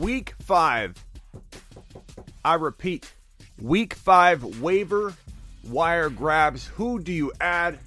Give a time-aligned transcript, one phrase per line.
[0.00, 0.94] Week five.
[2.42, 3.12] I repeat,
[3.60, 5.12] week five waiver
[5.68, 6.66] wire grabs.
[6.68, 7.78] Who do you add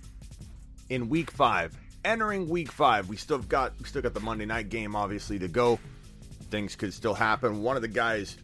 [0.91, 1.75] in week five?
[2.05, 5.47] Entering week five, we still got we still got the Monday night game obviously to
[5.47, 5.79] go.
[6.51, 7.63] Things could still happen.
[7.63, 8.37] One of the guys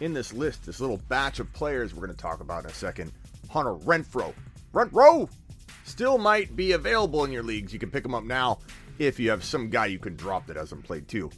[0.00, 2.74] in this list, this little batch of players we're going to talk about in a
[2.74, 3.12] second,
[3.48, 4.34] Hunter Renfrow.
[4.74, 5.30] Renfrow
[5.84, 7.72] still might be available in your leagues.
[7.72, 8.58] You can pick him up now
[8.98, 11.30] if you have some guy you can drop that hasn't played too,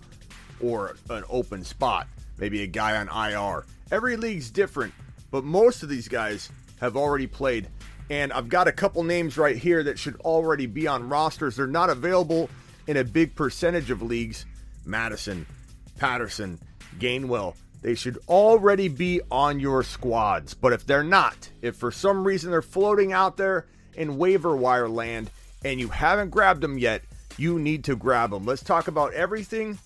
[0.61, 2.09] or an open spot,
[2.39, 3.65] maybe a guy on IR.
[3.91, 4.93] Every league's different,
[5.31, 6.51] but most of these guys
[6.81, 7.69] have already played.
[8.11, 11.57] And I've got a couple names right here that should already be on rosters.
[11.57, 12.49] They're not available
[12.87, 14.47] in a big percentage of leagues.
[14.87, 15.47] Mattison,
[15.99, 16.59] Patterson,
[16.99, 20.55] Gainwell, they should already be on your squads.
[20.55, 24.89] But if they're not, if for some reason they're floating out there in waiver wire
[24.89, 25.31] land
[25.65, 27.03] and you haven't grabbed them yet,
[27.37, 28.45] you need to grab them.
[28.45, 29.79] Let's talk about everything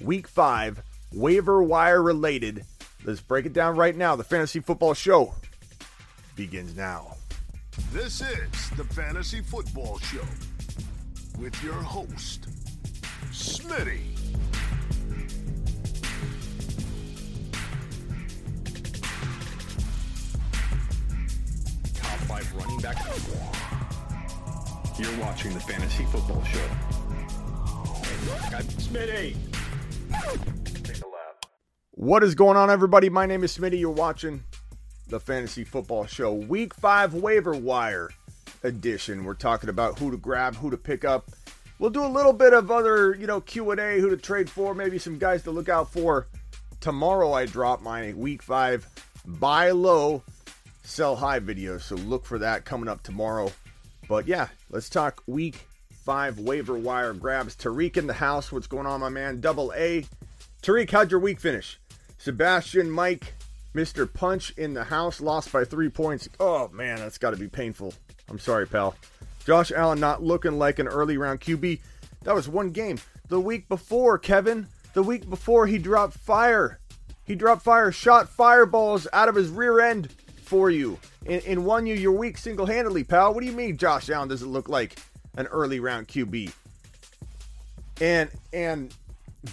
[0.00, 2.64] week five, waiver wire related.
[3.04, 4.16] Let's break it down right now.
[4.16, 5.34] The Fantasy Football Show
[6.36, 7.14] begins now.
[7.92, 10.24] This is the Fantasy Football Show
[11.38, 12.48] with your host,
[13.30, 14.00] Smitty.
[21.94, 22.96] Top five running back.
[24.98, 26.68] You're watching the Fantasy Football Show.
[28.78, 29.47] Smitty.
[31.92, 33.10] What is going on, everybody?
[33.10, 33.80] My name is Smitty.
[33.80, 34.44] You're watching
[35.08, 38.10] the Fantasy Football Show, Week 5 Waiver Wire
[38.62, 39.24] edition.
[39.24, 41.30] We're talking about who to grab, who to pick up.
[41.78, 44.98] We'll do a little bit of other, you know, Q&A, who to trade for, maybe
[44.98, 46.26] some guys to look out for.
[46.80, 48.86] Tomorrow I drop my Week 5
[49.26, 50.22] buy low,
[50.82, 53.52] sell high video, so look for that coming up tomorrow.
[54.08, 55.67] But yeah, let's talk Week
[56.08, 57.54] 5 waiver wire grabs.
[57.54, 58.50] Tariq in the house.
[58.50, 59.42] What's going on, my man?
[59.42, 60.06] Double A.
[60.62, 61.78] Tariq, how'd your week finish?
[62.16, 63.34] Sebastian, Mike,
[63.74, 64.10] Mr.
[64.10, 66.26] Punch in the house, lost by three points.
[66.40, 67.92] Oh, man, that's got to be painful.
[68.30, 68.96] I'm sorry, pal.
[69.44, 71.78] Josh Allen not looking like an early round QB.
[72.22, 72.98] That was one game.
[73.28, 76.78] The week before, Kevin, the week before, he dropped fire.
[77.26, 81.86] He dropped fire, shot fireballs out of his rear end for you, and, and won
[81.86, 83.34] you your week single handedly, pal.
[83.34, 84.98] What do you mean Josh Allen doesn't look like
[85.36, 86.52] an early round QB?
[88.00, 88.94] And, and,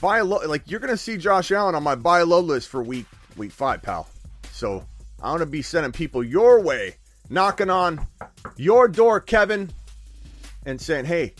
[0.02, 3.06] buy low, like you're gonna see Josh Allen on my buy low list for week
[3.38, 4.08] week five, pal.
[4.52, 4.86] So
[5.22, 6.96] I'm gonna be sending people your way,
[7.30, 8.06] knocking on
[8.58, 9.72] your door, Kevin,
[10.66, 11.34] and saying, "Hey,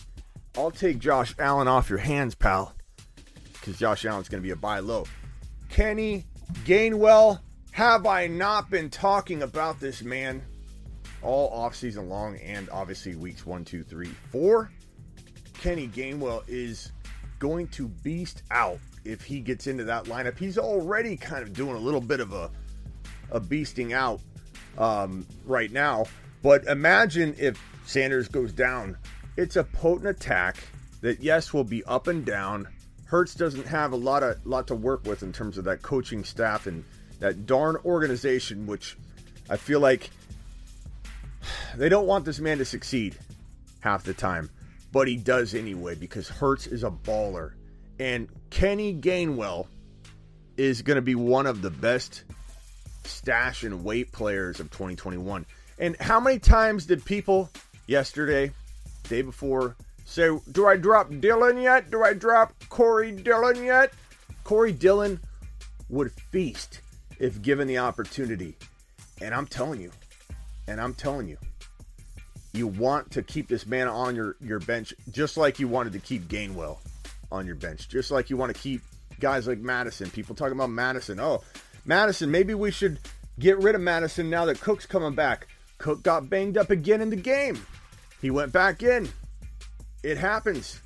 [0.56, 2.74] I'll take Josh Allen off your hands, pal,"
[3.52, 5.06] because Josh Allen's gonna be a buy low.
[5.68, 6.24] Kenny
[6.64, 7.40] Gainwell,
[7.72, 10.42] have I not been talking about this man
[11.26, 14.70] all offseason long and obviously weeks one, two, three, four?
[15.60, 16.92] Kenny Gainwell is
[17.38, 20.38] going to beast out if he gets into that lineup.
[20.38, 22.50] He's already kind of doing a little bit of a
[23.30, 24.20] a beasting out
[24.78, 26.06] um, right now.
[26.42, 28.96] But imagine if Sanders goes down.
[29.36, 30.56] It's a potent attack
[31.00, 32.68] that yes will be up and down.
[33.04, 36.24] Hurts doesn't have a lot of lot to work with in terms of that coaching
[36.24, 36.84] staff and
[37.20, 38.96] that darn organization, which
[39.48, 40.10] I feel like
[41.76, 43.16] they don't want this man to succeed
[43.80, 44.50] half the time
[44.96, 47.52] but he does anyway because Hurts is a baller.
[47.98, 49.66] And Kenny Gainwell
[50.56, 52.24] is going to be one of the best
[53.04, 55.44] stash and wait players of 2021.
[55.78, 57.50] And how many times did people
[57.86, 58.52] yesterday,
[59.10, 59.76] day before,
[60.06, 61.90] say, Do I drop Dillon yet?
[61.90, 63.92] Do I drop Corey Dillon yet?
[64.44, 65.20] Corey Dillon
[65.90, 66.80] would feast
[67.18, 68.56] if given the opportunity.
[69.20, 69.90] And I'm telling you,
[70.68, 71.38] and I'm telling you,
[72.52, 75.98] you want to keep this man on your, your bench just like you wanted to
[75.98, 76.78] keep Gainwell
[77.30, 78.80] on your bench, just like you want to keep
[79.20, 80.10] guys like Mattison.
[80.10, 81.20] People talking about Mattison.
[81.20, 81.42] Oh,
[81.84, 82.98] Mattison, maybe we should
[83.38, 85.48] get rid of Mattison now that Cook's coming back.
[85.78, 87.64] Cook got banged up again in the game.
[88.20, 89.08] He went back in.
[90.02, 90.80] It happens.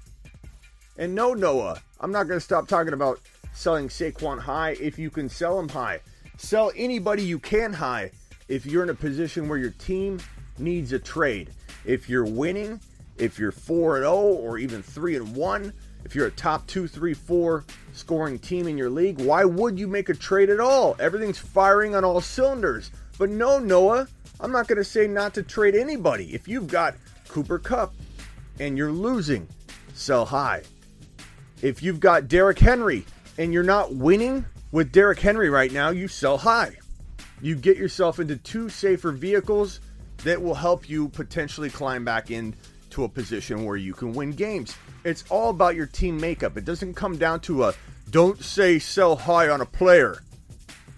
[0.98, 3.20] And no, Noah, I'm not going to stop talking about
[3.54, 6.00] selling Saquon high if you can sell him high.
[6.36, 8.10] Sell anybody you can high
[8.50, 10.18] if you're in a position where your team
[10.58, 11.50] needs a trade.
[11.84, 12.80] If you're winning,
[13.16, 15.72] if you're 4 and 0 or even 3 and 1,
[16.04, 19.86] if you're a top two, three, four scoring team in your league, why would you
[19.86, 20.96] make a trade at all?
[20.98, 22.90] Everything's firing on all cylinders.
[23.18, 24.08] But no, Noah,
[24.40, 26.34] I'm not going to say not to trade anybody.
[26.34, 26.96] If you've got
[27.28, 27.94] Cooper Kupp
[28.58, 29.46] and you're losing,
[29.92, 30.62] sell high.
[31.62, 33.04] If you've got Derrick Henry
[33.36, 36.79] and you're not winning with Derrick Henry right now, you sell high.
[37.42, 39.80] You get yourself into two safer vehicles
[40.24, 44.76] that will help you potentially climb back into a position where you can win games.
[45.04, 46.58] It's all about your team makeup.
[46.58, 47.74] It doesn't come down to a
[48.10, 50.18] don't say sell high on a player.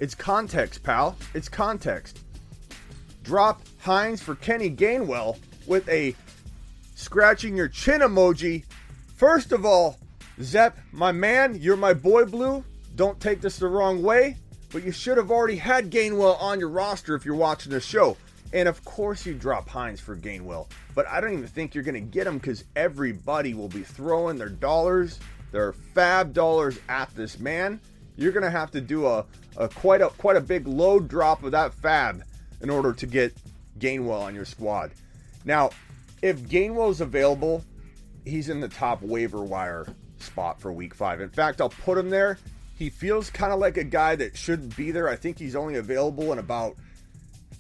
[0.01, 1.17] It's context, pal.
[1.35, 2.21] It's context.
[3.23, 6.17] Drop Hines for Kenny Gainwell with a
[6.97, 8.65] scratching your chin emoji.
[9.15, 9.99] First of all,
[10.41, 12.65] Zep, my man, you're my boy blue.
[12.97, 14.39] Don't take this the wrong way,
[14.73, 18.17] but you should have already had Gainwell on your roster if you're watching the show.
[18.53, 21.95] And of course, you drop Hines for Gainwell, but I don't even think you're going
[21.95, 25.21] to get him because everybody will be throwing their dollars,
[25.53, 27.81] their FAAB dollars at this man.
[28.17, 29.25] You're going to have to do a,
[29.57, 32.23] a quite a quite a big load drop of that FAAB
[32.61, 33.35] in order to get
[33.79, 34.91] Gainwell on your squad.
[35.47, 35.71] Now,
[36.21, 37.65] if Gainwell is available,
[38.25, 39.87] he's in the top waiver wire
[40.19, 41.21] spot for week five.
[41.21, 42.39] In fact, I'll put him there.
[42.77, 45.09] He feels kind of like a guy that shouldn't be there.
[45.09, 46.77] I think he's only available in about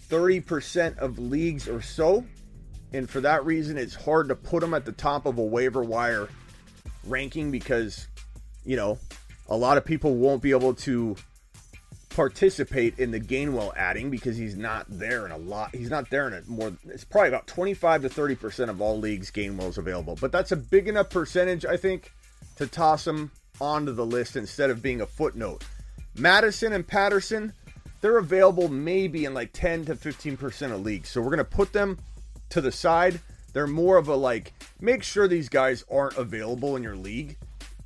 [0.08, 2.24] 30% of leagues or so.
[2.92, 5.82] And for that reason, it's hard to put him at the top of a waiver
[5.82, 6.28] wire
[7.04, 8.06] ranking because,
[8.64, 8.98] you know,
[9.48, 11.16] a lot of people won't be able to
[12.10, 15.74] participate in the Gainwell adding because he's not there in a lot.
[15.74, 16.72] He's not there in it more.
[16.88, 20.56] It's probably about 25 to 30 percent of all leagues Gainwell's available, but that's a
[20.56, 22.12] big enough percentage, I think,
[22.56, 23.30] to toss him
[23.62, 25.64] onto the list instead of being a footnote.
[26.18, 27.52] Mattison and Patterson,
[28.00, 31.72] they're available maybe in like 10 to 15 percent of leagues, so we're gonna put
[31.72, 31.96] them
[32.50, 33.20] to the side.
[33.52, 37.38] They're more of a like make sure these guys aren't available in your league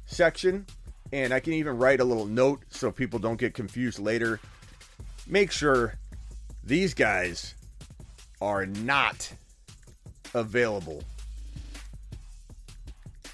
[0.07, 0.65] section
[1.13, 4.41] and I can even write a little note so people don't get confused later.
[5.27, 5.95] Make sure
[6.65, 7.55] these guys
[8.41, 9.33] are not
[10.35, 11.03] available.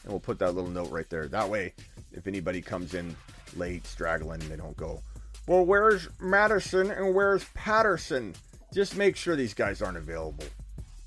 [0.04, 1.28] And we'll put that little note right there.
[1.28, 1.74] That way,
[2.14, 3.16] if anybody comes in
[3.56, 5.02] late, straggling, they don't go,
[5.46, 8.34] well, where's Mattison and where's Patterson?
[8.72, 10.44] Just make sure these guys aren't available.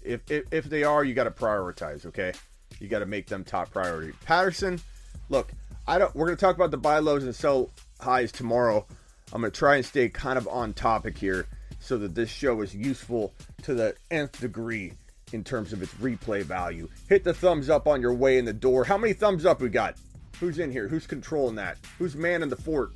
[0.02, 2.34] If, if, if they are, you got to prioritize, okay?
[2.80, 4.14] You got to make them top priority.
[4.26, 4.82] Patterson,
[5.30, 5.52] look,
[5.88, 6.14] I don't.
[6.16, 7.70] We're to talk about the buy lows and sell
[8.00, 8.86] highs tomorrow.
[9.34, 11.48] I'm to try and stay kind of on topic here
[11.80, 14.94] so that this show is useful to the nth degree
[15.34, 16.90] in terms of its replay value.
[17.10, 18.84] Hit the thumbs up on your way in the door.
[18.84, 19.96] How many thumbs up we got?
[20.40, 20.88] Who's in here?
[20.88, 21.78] Who's controlling that?
[21.98, 22.92] Who's manning the fort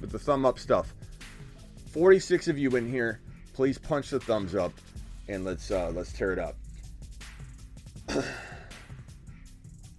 [0.00, 0.94] with the thumb up stuff?
[1.92, 3.20] 46 of you in here.
[3.52, 4.72] Please punch the thumbs up
[5.28, 6.56] and let's uh, let's tear it up.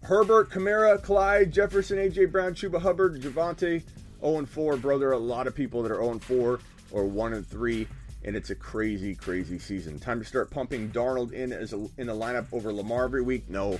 [0.04, 3.84] Herbert, Kamara, Clyde, Jefferson, AJ Brown, Chuba Hubbard, Javonte,
[4.22, 4.78] 0 4.
[4.78, 6.60] Bro, there are a lot of people that are 0 4
[6.92, 7.88] or 1 and 3,
[8.25, 9.98] and it's a crazy, crazy season.
[10.00, 13.50] Time to start pumping Darnold in as a, in the lineup over Lamar every week?
[13.50, 13.80] No,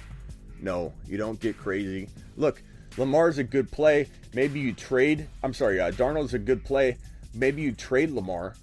[0.62, 2.08] no, you don't get crazy.
[2.38, 2.64] Look,
[2.98, 4.08] Lamar's a good play.
[4.34, 5.28] Maybe you trade.
[5.44, 6.98] I'm sorry, uh, Darnold's a good play.
[7.34, 8.56] Maybe you trade Lamar.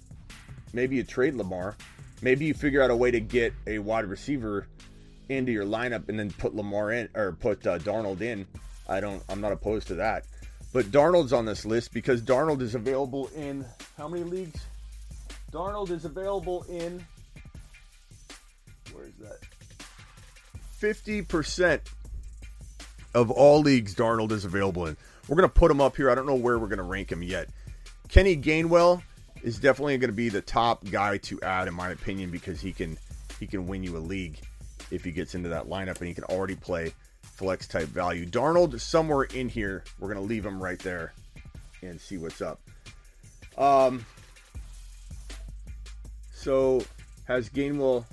[0.73, 1.75] Maybe you trade Lamar.
[2.21, 4.67] Maybe you figure out a way to get a wide receiver
[5.27, 8.45] into your lineup and then put Lamar in or put uh, Darnold in.
[8.87, 9.23] I don't.
[9.29, 10.25] I'm not opposed to that.
[10.73, 13.65] But Darnold's on this list because Darnold is available in
[13.97, 14.65] how many leagues?
[15.51, 17.05] Darnold is available in
[18.93, 19.39] where is that?
[20.71, 21.81] Fifty percent
[23.13, 24.97] of all leagues Darnold is available in.
[25.27, 26.09] We're gonna put him up here.
[26.09, 27.49] I don't know where we're gonna rank him yet.
[28.09, 29.01] Kenny Gainwell
[29.43, 32.71] is definitely going to be the top guy to add, in my opinion, because he
[32.71, 32.97] can
[33.39, 34.39] he can win you a league
[34.91, 38.25] if he gets into that lineup and he can already play flex type value.
[38.25, 39.83] Darnold somewhere in here.
[39.99, 41.13] We're going to leave him right there
[41.81, 42.59] and see what's up.
[43.57, 44.05] Um,
[46.33, 46.83] so
[47.25, 48.05] has Gainwell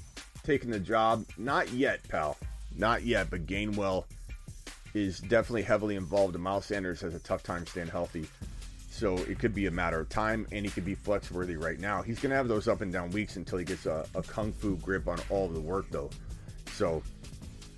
[0.45, 1.27] taken the job?
[1.37, 2.39] Not yet, pal.
[2.77, 4.05] Not yet, but Gainwell
[4.95, 6.35] is definitely heavily involved.
[6.35, 8.27] And Miles Sanders has a tough time staying healthy.
[8.91, 11.79] So it could be a matter of time, and he could be flex worthy right
[11.79, 12.03] now.
[12.03, 14.53] He's going to have those up and down weeks until he gets a, a kung
[14.53, 16.11] fu grip on all of the work, though.
[16.73, 17.03] So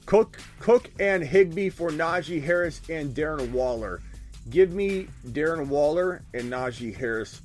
[0.06, 4.00] Cook, Cook and Higbee for Najee Harris and Darren Waller.
[4.48, 7.42] Give me Darren Waller and Najee Harris,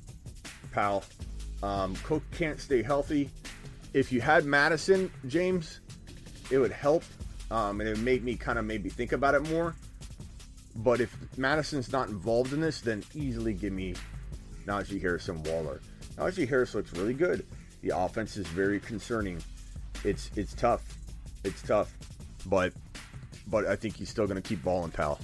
[0.72, 1.04] pal.
[1.62, 3.30] Um, Cook can't stay healthy.
[3.92, 5.80] If you had Mattison, James,
[6.50, 7.04] it would help,
[7.50, 9.74] um, and it made me kind of maybe think about it more.
[10.76, 13.94] But if Mattison's not involved in this, then easily give me
[14.66, 15.80] Najee Harris and Waller.
[16.16, 17.46] Najee Harris looks really good.
[17.82, 19.42] The offense is very concerning.
[20.04, 20.82] It's it's tough
[21.46, 21.94] it's tough,
[22.46, 22.72] but
[23.46, 25.20] but I think he's still going to keep balling, pal.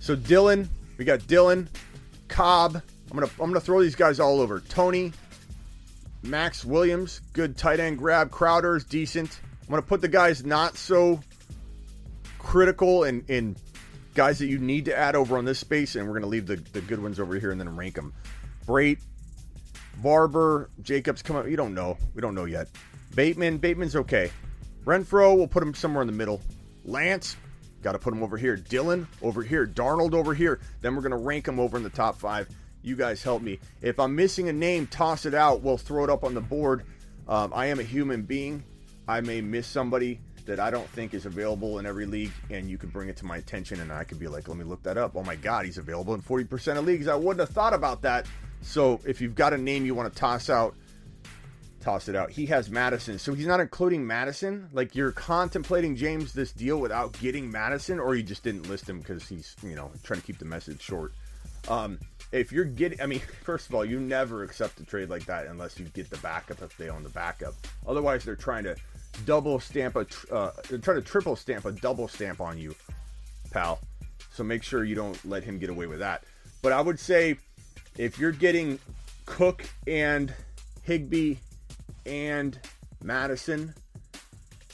[0.00, 1.68] So Dillon, we got Dillon,
[2.28, 2.82] Cobb.
[3.10, 4.60] I'm gonna I'm gonna throw these guys all over.
[4.60, 5.12] Tony,
[6.22, 8.30] Max Williams, good tight end grab.
[8.30, 9.38] Crowder's decent.
[9.62, 11.20] I'm gonna put the guys not so
[12.46, 13.56] critical and
[14.14, 16.54] guys that you need to add over on this space, and we're gonna leave the,
[16.72, 18.14] the good ones over here and then rank them.
[18.66, 19.00] Brait,
[19.96, 21.48] Barber, Jacobs come up.
[21.48, 21.98] You don't know.
[22.14, 22.68] We don't know yet.
[23.16, 24.30] Bateman, Bateman's okay.
[24.84, 26.40] Renfrow, we'll put him somewhere in the middle.
[26.84, 27.36] Lance,
[27.82, 28.54] got to put him over here.
[28.56, 29.66] Dillon over here.
[29.66, 30.60] Darnold over here.
[30.82, 32.48] Then we're gonna rank them over in the top five.
[32.80, 33.58] You guys help me.
[33.82, 35.62] If I'm missing a name, toss it out.
[35.62, 36.84] We'll throw it up on the board.
[37.26, 38.62] Um, I am a human being.
[39.08, 42.78] I may miss somebody that I don't think is available in every league, and you
[42.78, 44.96] could bring it to my attention, and I could be like, let me look that
[44.96, 45.12] up.
[45.14, 47.08] Oh my God, he's available in 40% of leagues.
[47.08, 48.26] I wouldn't have thought about that.
[48.62, 50.74] So if you've got a name you want to toss out,
[51.80, 52.30] toss it out.
[52.30, 53.18] He has Mattison.
[53.18, 54.68] So he's not including Mattison.
[54.72, 58.98] Like you're contemplating James this deal without getting Mattison, or you just didn't list him
[58.98, 61.12] because he's, you know, trying to keep the message short.
[61.68, 61.98] Um,
[62.32, 65.46] if you're getting, I mean, first of all, you never accept a trade like that
[65.46, 67.54] unless you get the backup if they own the backup.
[67.86, 68.76] Otherwise, they're trying to
[69.24, 72.74] double stamp a, uh, they're to triple stamp a double stamp on you,
[73.50, 73.80] pal.
[74.32, 76.24] So make sure you don't let him get away with that.
[76.62, 77.38] But I would say
[77.96, 78.78] if you're getting
[79.24, 80.32] Cook and
[80.82, 81.36] Higbee
[82.04, 82.58] and
[83.02, 83.74] Mattison,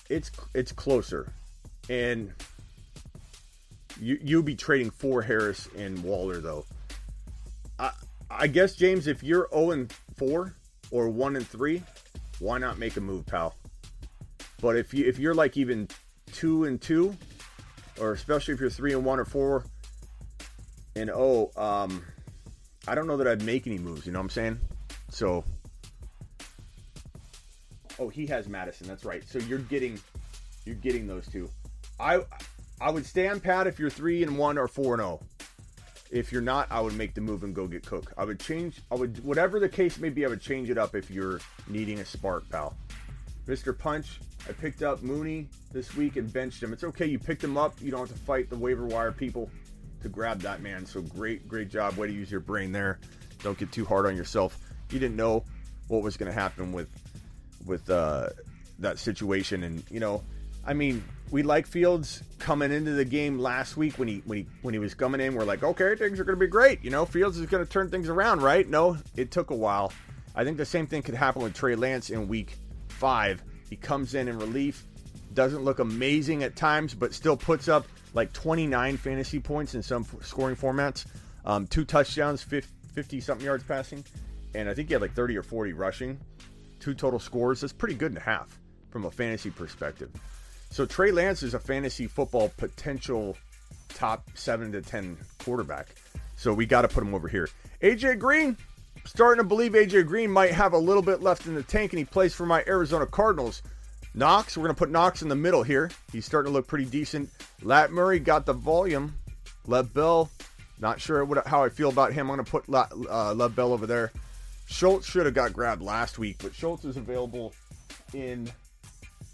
[0.08, 1.32] it's it's closer,
[1.88, 2.32] and
[4.00, 6.64] you you'll be trading for Harris and Waller though.
[7.78, 7.92] I
[8.30, 10.54] I guess James, if you're 0 and 4
[10.90, 11.82] or 1 and 3,
[12.38, 13.54] why not make a move, pal?
[14.62, 15.88] But if you if you're like even
[16.32, 17.14] 2 and 2,
[18.00, 19.64] or especially if you're 3 and 1 or 4
[20.94, 22.02] and 0, um,
[22.86, 24.06] I don't know that I'd make any moves.
[24.06, 24.58] You know what I'm saying?
[25.10, 25.44] So,
[27.98, 28.86] oh, he has Mattison.
[28.86, 29.24] That's right.
[29.28, 29.98] So you're getting
[30.64, 31.50] you're getting those two.
[31.98, 32.20] I
[32.80, 35.20] I would stand pat if you're three and one or four and zero.
[36.12, 38.12] If you're not, I would make the move and go get Cook.
[38.16, 38.80] I would change.
[38.92, 40.24] I would whatever the case may be.
[40.24, 42.76] I would change it up if you're needing a spark, pal.
[43.46, 43.76] Mr.
[43.76, 46.72] Punch, I picked up Mooney this week and benched him.
[46.72, 47.06] It's okay.
[47.06, 47.80] You picked him up.
[47.80, 49.50] You don't have to fight the waiver wire people
[50.02, 50.86] to grab that man.
[50.86, 51.96] So great, great job.
[51.96, 52.98] Way to use your brain there.
[53.42, 54.58] Don't get too hard on yourself.
[54.90, 55.44] You didn't know
[55.88, 56.88] what was going to happen with
[57.66, 58.28] with uh,
[58.80, 60.22] that situation, and you know,
[60.64, 64.46] I mean, we like Fields coming into the game last week when he when he
[64.62, 65.34] when he was coming in.
[65.34, 66.84] We're like, okay, things are going to be great.
[66.84, 68.68] You know, Fields is going to turn things around, right?
[68.68, 69.92] No, it took a while.
[70.34, 72.56] I think the same thing could happen with Trey Lance in week
[73.02, 73.42] five.
[73.68, 74.84] He comes in in relief,
[75.34, 80.06] doesn't look amazing at times, but still puts up like 29 fantasy points in some
[80.20, 81.04] scoring formats.
[81.44, 84.04] Um, two touchdowns, 50 something yards passing,
[84.54, 86.20] and I think he had like 30 or 40 rushing.
[86.78, 87.62] Two total scores.
[87.62, 88.56] That's pretty good and a half
[88.90, 90.10] from a fantasy perspective.
[90.70, 93.36] So Trey Lance is a fantasy football potential
[93.88, 95.96] top seven to 10 quarterback.
[96.36, 97.48] So we got to put him over here.
[97.82, 98.56] AJ Green,
[99.04, 101.98] starting to believe AJ Green might have a little bit left in the tank, and
[101.98, 103.62] he plays for my Arizona Cardinals.
[104.14, 105.90] Knox, we're going to put Knox in the middle here.
[106.12, 107.30] He's starting to look pretty decent.
[107.62, 109.14] Lat Murray got the volume.
[109.66, 110.30] Lev Bell,
[110.80, 112.30] not sure what, how I feel about him.
[112.30, 114.12] I'm going to put La, uh, Lev Bell over there.
[114.66, 117.54] Schultz should have got grabbed last week, but Schultz is available
[118.12, 118.50] in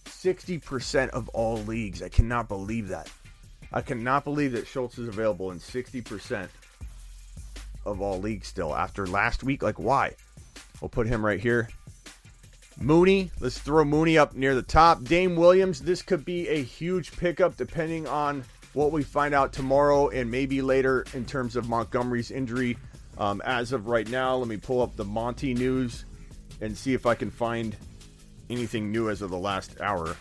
[0.07, 2.03] 60% of all leagues.
[2.03, 3.11] I cannot believe that.
[3.73, 6.49] I cannot believe that Schultz is available in 60%
[7.91, 9.63] of all leagues still after last week.
[9.63, 10.15] Like, why?
[10.81, 11.69] We'll put him right here.
[12.81, 15.03] Mooney, let's throw Mooney up near the top.
[15.03, 20.09] Dame Williams, this could be a huge pickup depending on what we find out tomorrow
[20.09, 22.79] and maybe later in terms of Montgomery's injury.
[23.19, 26.05] Um, as of right now, let me pull up the Monty news
[26.61, 27.77] and see if I can find
[28.49, 30.17] anything new as of the last hour.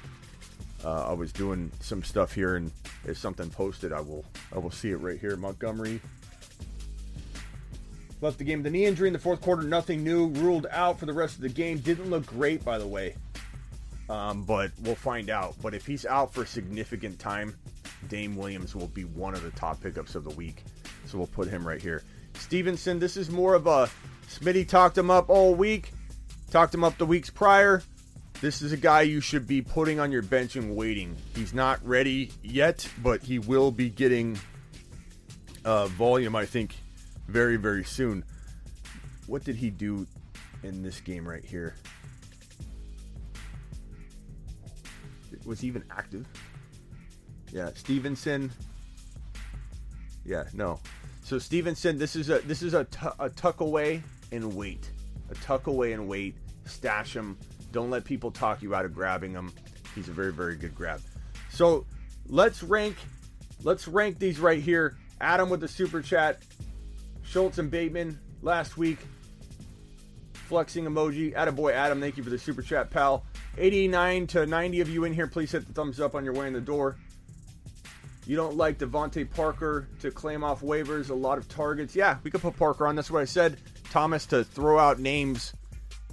[0.83, 2.71] Uh, I was doing some stuff here, and
[3.05, 5.36] if something posted, I will I will see it right here.
[5.36, 6.00] Montgomery
[8.21, 9.63] left the game with a knee injury in the fourth quarter.
[9.63, 10.27] Nothing new.
[10.27, 11.79] Ruled out for the rest of the game.
[11.79, 13.15] Didn't look great, by the way.
[14.09, 15.55] Um, but we'll find out.
[15.62, 17.55] But if he's out for significant time,
[18.09, 20.63] Dame Williams will be one of the top pickups of the week.
[21.05, 22.03] So we'll put him right here.
[22.36, 23.89] Stevenson, this is more of a
[24.29, 25.91] Smitty talked him up all week,
[26.51, 27.81] talked him up the weeks prior.
[28.39, 31.15] This is a guy you should be putting on your bench and waiting.
[31.36, 34.38] He's not ready yet, but he will be getting
[35.65, 36.75] uh, volume, I think,
[37.27, 38.24] very, very soon.
[39.27, 40.07] What did he do
[40.63, 41.75] in this game right here?
[45.46, 46.25] Was he even active?
[47.51, 48.51] Yeah, Stevenson.
[50.25, 50.79] Yeah, no.
[51.24, 54.91] So Stevenson, this is a this is a, t- a tuck away and wait,
[55.29, 56.36] a tuck away and wait.
[56.65, 57.38] Stash him.
[57.72, 59.53] Don't let people talk you out of grabbing him.
[59.96, 61.01] He's a very very good grab.
[61.50, 61.86] So
[62.27, 62.98] let's rank
[63.63, 64.98] let's rank these right here.
[65.22, 66.39] Adam with the super chat.
[67.27, 69.00] Schultz and Bateman last week.
[70.34, 71.36] Flexing emoji.
[71.36, 73.25] Attaboy Adam, thank you for the super chat, pal.
[73.57, 76.48] 89 to 90 of you in here, please hit the thumbs up on your way
[76.48, 76.96] in the door.
[78.25, 81.96] You don't like DeVante Parker to claim off waivers, a lot of targets.
[81.96, 82.96] Yeah, we could put Parker on.
[82.96, 83.57] That's what I said.
[83.89, 85.53] Thomas to throw out names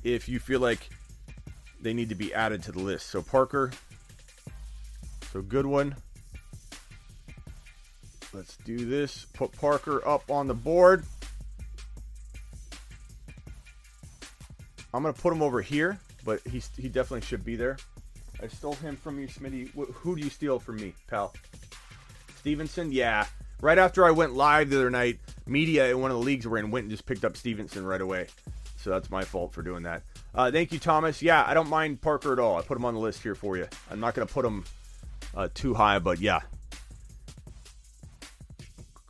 [0.04, 0.88] if you feel like
[1.80, 3.08] they need to be added to the list.
[3.08, 3.72] So Parker,
[5.32, 5.96] so good one.
[8.34, 9.26] Let's do this.
[9.32, 11.04] Put Parker up on the board.
[14.92, 17.78] I'm gonna put him over here, but he he definitely should be there.
[18.42, 19.70] I stole him from you, Smitty.
[19.74, 21.32] Who do you steal from me, pal?
[22.38, 22.92] Stevenson?
[22.92, 23.26] Yeah.
[23.60, 26.58] Right after I went live the other night, media in one of the leagues we're
[26.58, 28.26] in went and just picked up Stevenson right away.
[28.76, 30.02] So that's my fault for doing that.
[30.34, 31.22] Uh, thank you, Thomas.
[31.22, 32.58] Yeah, I don't mind Parker at all.
[32.58, 33.66] I put him on the list here for you.
[33.90, 34.64] I'm not going to put him
[35.34, 36.40] uh, too high, but yeah.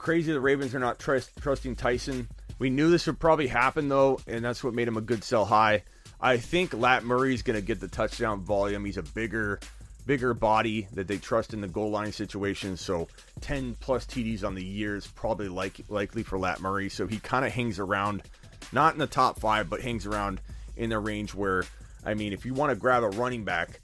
[0.04, 2.28] Crazy the Ravens are not trust, trusting Tyson.
[2.58, 5.46] We knew this would probably happen, though, and that's what made him a good sell
[5.46, 5.82] high.
[6.20, 8.84] I think Lat Murray's going to get the touchdown volume.
[8.84, 9.61] He's a bigger,
[10.04, 12.76] bigger body that they trust in the goal line situation.
[12.76, 13.08] So
[13.40, 16.90] 10 plus TDs on the year is probably like, likely for Lat Murray.
[16.90, 18.25] So he kind of hangs around,
[18.73, 20.38] not in the top five, but hangs around
[20.76, 21.64] in the range where,
[22.04, 23.80] I mean, if you want to grab a running back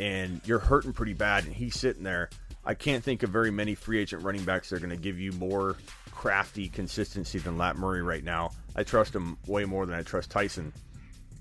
[0.00, 2.30] and you're hurting pretty bad and he's sitting there,
[2.64, 5.18] I can't think of very many free agent running backs that are going to give
[5.18, 5.76] you more
[6.10, 8.50] crafty consistency than Lat Murray right now.
[8.76, 10.72] I trust him way more than I trust Tyson.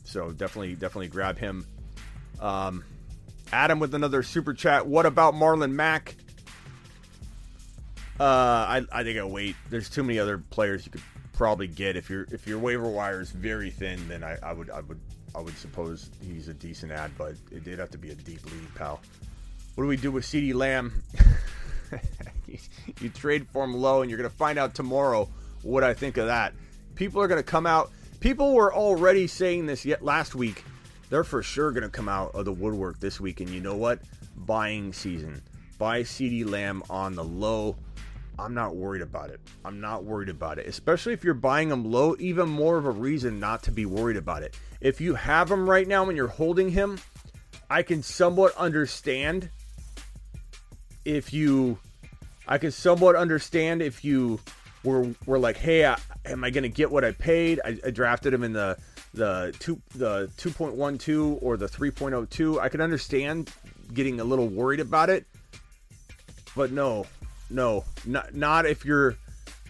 [0.05, 1.65] So definitely, definitely grab him.
[2.39, 2.83] Um,
[3.51, 4.87] Adam with another super chat.
[4.87, 6.15] What about Marlon Mack?
[8.19, 9.55] Uh, I, I think I'll wait.
[9.69, 13.21] There's too many other players you could probably get if your if your waiver wire
[13.21, 14.07] is very thin.
[14.07, 14.99] Then I, I would I would
[15.35, 18.45] I would suppose he's a decent add, but it did have to be a deep
[18.45, 18.99] lead, pal.
[19.79, 20.91] What do we do with CeeDee Lamb?
[22.99, 25.29] you trade for him low, and you're going to find out tomorrow
[25.61, 26.53] what I think of that.
[26.95, 27.89] People are going to come out.
[28.19, 30.65] People were already saying this yet last week.
[31.09, 33.39] They're for sure going to come out of the woodwork this week.
[33.39, 34.01] And you know what?
[34.35, 35.41] Buying season.
[35.77, 37.77] Buy CeeDee Lamb on the low.
[38.37, 39.39] I'm not worried about it.
[39.63, 40.67] I'm not worried about it.
[40.67, 44.17] Especially if you're buying him low, even more of a reason not to be worried
[44.17, 44.59] about it.
[44.81, 46.99] If you have him right now and you're holding him,
[47.69, 49.49] I can somewhat understand
[51.05, 51.77] if you
[52.47, 54.39] I can somewhat understand if you
[54.83, 57.59] were were like, hey, I, am I to get what I paid?
[57.63, 58.77] I, I, drafted him in the
[59.13, 62.59] the two the 2.12 or the 3.02.
[62.59, 63.51] I can understand
[63.93, 65.25] getting a little worried about it,
[66.55, 67.05] but no,
[67.49, 69.15] no, not not if you're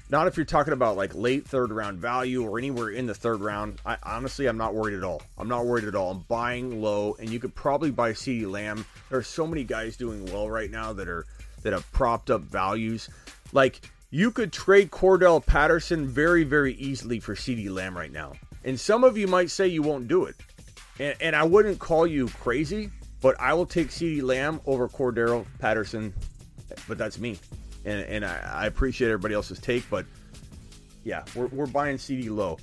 [0.10, 3.42] not if you're talking about like late third round value or anywhere in the third
[3.42, 3.80] round.
[3.86, 5.22] I honestly, I'm not worried at all.
[5.38, 6.12] I'm not worried at all.
[6.12, 8.86] I'm buying low, and you could probably buy CeeDee Lamb.
[9.10, 11.26] There are so many guys doing well right now that are
[11.62, 13.10] that have propped up values.
[13.54, 18.34] Like you could trade Cordarrelle Patterson very, very easily for CeeDee Lamb right now.
[18.64, 20.36] And some of you might say you won't do it.
[21.00, 22.90] And, and I wouldn't call you crazy,
[23.22, 26.14] but I will take CeeDee Lamb over Cordarrelle Patterson.
[26.88, 27.38] But that's me.
[27.86, 30.06] And, and I, I appreciate everybody else's take, but
[31.04, 32.58] yeah, we're, we're buying CeeDee low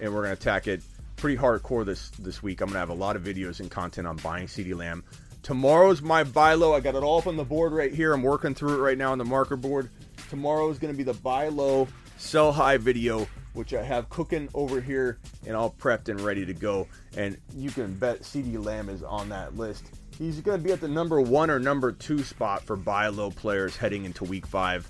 [0.00, 0.82] and we're to attack it
[1.16, 2.60] pretty hardcore this, this week.
[2.60, 5.04] I'm to have a lot of videos and content on buying CeeDee Lamb.
[5.42, 6.74] Tomorrow's my buy low.
[6.74, 8.12] I got it all up on the board right here.
[8.12, 9.90] I'm working through it right now on the marker board.
[10.28, 14.80] Tomorrow is to be the buy low, sell high video, which I have cooking over
[14.80, 16.86] here and all prepped and ready to go.
[17.16, 19.90] And you can bet CeeDee Lamb is on that list.
[20.20, 23.30] He's going to be at the number one or number two spot for buy low
[23.30, 24.86] players heading into week five.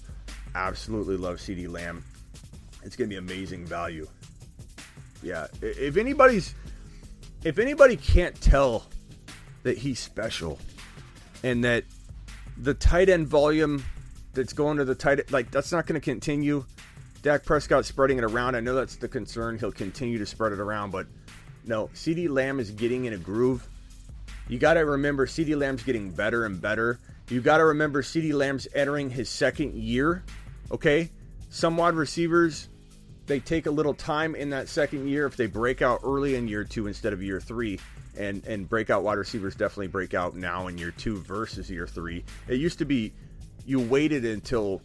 [0.56, 2.04] Absolutely love CeeDee Lamb.
[2.82, 4.08] It's going to be amazing value.
[5.22, 6.56] Yeah, if anybody's,
[7.44, 8.88] if anybody can't tell
[9.62, 10.58] that he's special
[11.44, 11.84] and that
[12.56, 13.84] the tight end volume
[14.32, 16.64] that's going to the tight like that's not going to continue.
[17.22, 18.56] Dak Prescott spreading it around.
[18.56, 19.58] I know that's the concern.
[19.60, 21.06] He'll continue to spread it around, but
[21.64, 23.68] no, CeeDee Lamb is getting in a groove.
[24.50, 26.98] You got to remember CeeDee Lamb's getting better and better.
[27.28, 30.24] You got to remember CeeDee Lamb's entering his second year.
[30.70, 31.10] Okay?
[31.48, 32.68] Some wide receivers
[33.26, 36.48] they take a little time in that second year if they break out early in
[36.48, 37.78] year 2 instead of year 3
[38.16, 42.24] and and breakout wide receivers definitely break out now in year two versus year three.
[42.48, 43.12] It used to be
[43.66, 44.82] you waited until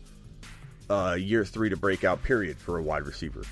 [0.89, 2.21] uh, year three to break out.
[2.23, 3.43] Period for a wide receiver.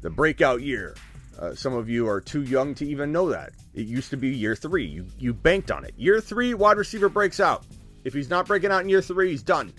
[0.00, 0.94] The breakout year.
[1.38, 3.52] Uh, some of you are too young to even know that.
[3.72, 4.86] It used to be year three.
[4.86, 5.94] You you banked on it.
[5.96, 7.64] Year three, wide receiver breaks out.
[8.04, 9.72] If he's not breaking out in year three, he's done.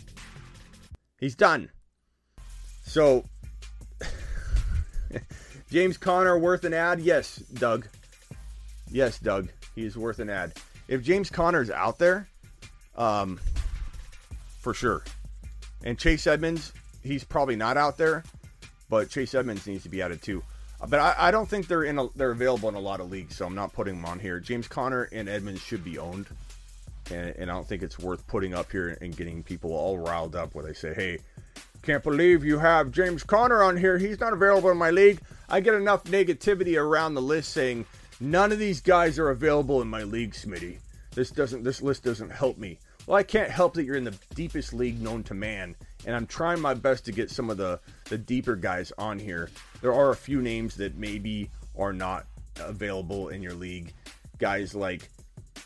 [1.19, 1.69] He's done.
[2.86, 3.26] So,
[5.69, 7.02] James Conner worth an add?
[7.02, 7.88] Yes, Doug.
[8.89, 10.54] Yes, Doug, he is worth an add.
[10.88, 12.28] If James Conner's out there,
[12.95, 13.39] um,
[14.60, 15.04] for sure.
[15.84, 18.24] And Chase Edmonds, he's probably not out there,
[18.89, 20.41] but Chase Edmonds needs to be added too.
[20.87, 23.35] But I, I don't think they're in a, they're available in a lot of leagues,
[23.35, 24.39] so I'm not putting them on here.
[24.39, 26.27] James Conner and Edmonds should be owned,
[27.11, 30.35] and, and I don't think it's worth putting up here and getting people all riled
[30.35, 31.19] up where they say, "Hey,
[31.81, 33.97] can't believe you have James Conner on here.
[33.97, 37.85] He's not available in my league." I get enough negativity around the list saying
[38.19, 40.77] none of these guys are available in my league, Smitty.
[41.15, 42.77] This doesn't this list doesn't help me.
[43.07, 46.25] Well, I can't help that you're in the deepest league known to man, and I'm
[46.25, 49.49] trying my best to get some of the the deeper guys on here.
[49.81, 52.25] There are a few names that maybe are not
[52.59, 53.93] available in your league.
[54.38, 55.09] Guys like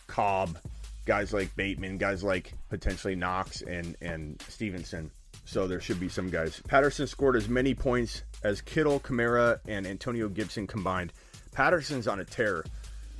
[0.07, 0.57] Cobb,
[1.05, 5.11] guys like Bateman, guys like potentially Knox and and Stevenson.
[5.45, 6.61] So there should be some guys.
[6.67, 11.11] Patterson scored as many points as Kittle, Kamara, and Antonio Gibson combined.
[11.51, 12.63] Patterson's on a tear,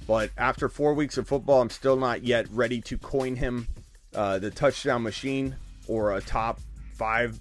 [0.08, 3.68] but after four weeks of football, I'm still not yet ready to coin him
[4.16, 5.56] uh, the touchdown machine
[5.88, 6.60] or a top
[6.94, 7.40] five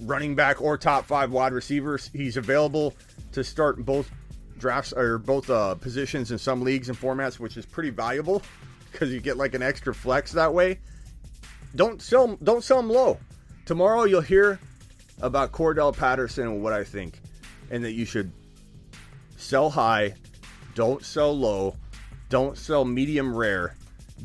[0.00, 2.10] running back or top five wide receivers.
[2.12, 2.94] He's available
[3.32, 4.10] to start both
[4.58, 8.42] drafts or both uh, positions in some leagues and formats, which is pretty valuable
[8.90, 10.78] because you get like an extra flex that way.
[11.74, 13.18] Don't sell don't sell him low.
[13.66, 14.58] Tomorrow you'll hear
[15.20, 17.20] about Cordarrelle Patterson and what I think,
[17.70, 18.30] and that you should
[19.36, 20.14] sell high,
[20.74, 21.76] don't sell low,
[22.28, 23.74] don't sell medium rare,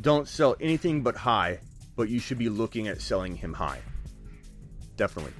[0.01, 1.59] don't sell anything but high,
[1.95, 3.79] but you should be looking at selling him high.
[5.01, 5.33] Definitely.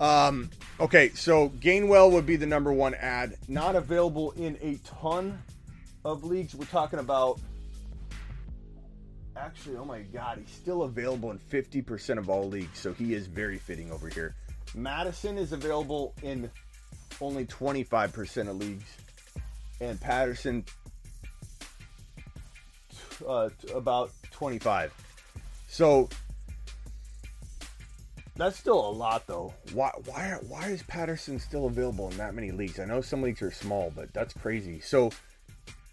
[0.00, 0.48] Um,
[0.80, 3.36] okay, so Gainwell would be the number one add.
[3.48, 5.42] Not available in a ton
[6.06, 6.54] of leagues.
[6.54, 7.38] We're talking about.
[9.36, 13.26] Actually, oh my God, he's still available in 50% of all leagues, so he is
[13.26, 14.34] very fitting over here.
[14.74, 16.50] Mattison is available in
[17.20, 18.90] only 25% of leagues,
[19.82, 20.64] and Patterson
[23.28, 24.94] uh, about 25.
[25.68, 26.08] So
[28.36, 29.54] that's still a lot, though.
[29.72, 32.80] Why, why, why is Patterson still available in that many leagues?
[32.80, 34.80] I know some leagues are small, but that's crazy.
[34.80, 35.10] So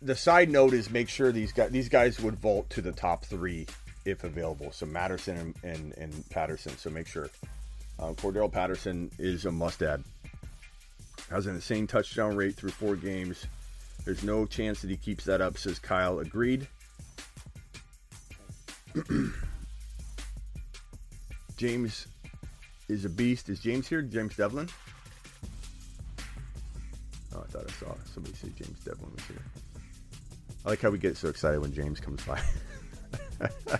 [0.02, 3.26] the side note is make sure these guys these guys would vault to the top
[3.26, 3.68] three
[4.06, 4.72] if available.
[4.72, 6.76] So Mattison and, and, and Patterson.
[6.78, 7.30] So make sure.
[8.00, 10.04] Uh, Cordarrelle Patterson is a must add.
[11.30, 13.46] Has an insane touchdown rate through four games.
[14.04, 16.18] There's no chance that he keeps that up, says Kyle.
[16.18, 16.68] Agreed.
[21.58, 22.08] James
[22.92, 23.50] is a beast.
[23.50, 24.02] Is James here?
[24.02, 24.68] James Devlin?
[27.34, 29.42] Oh, I thought I saw somebody say James Devlin was here.
[30.66, 32.42] I like how we get so excited when James comes by.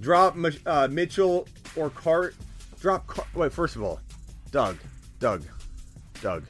[0.00, 2.36] Drop uh, Mitchell or Cart.
[2.80, 3.06] Drop.
[3.06, 4.00] Car- Wait, first of all,
[4.50, 4.76] Doug,
[5.18, 5.44] Doug,
[6.20, 6.44] Doug,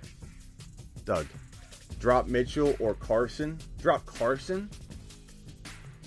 [1.04, 1.26] Doug.
[2.00, 3.58] Drop Mitchell or Carson.
[3.80, 4.68] Drop Carson.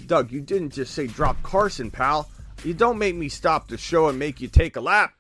[0.06, 2.30] Doug, you didn't just say drop Carson, pal.
[2.64, 5.14] You don't make me stop the show and make you take a lap.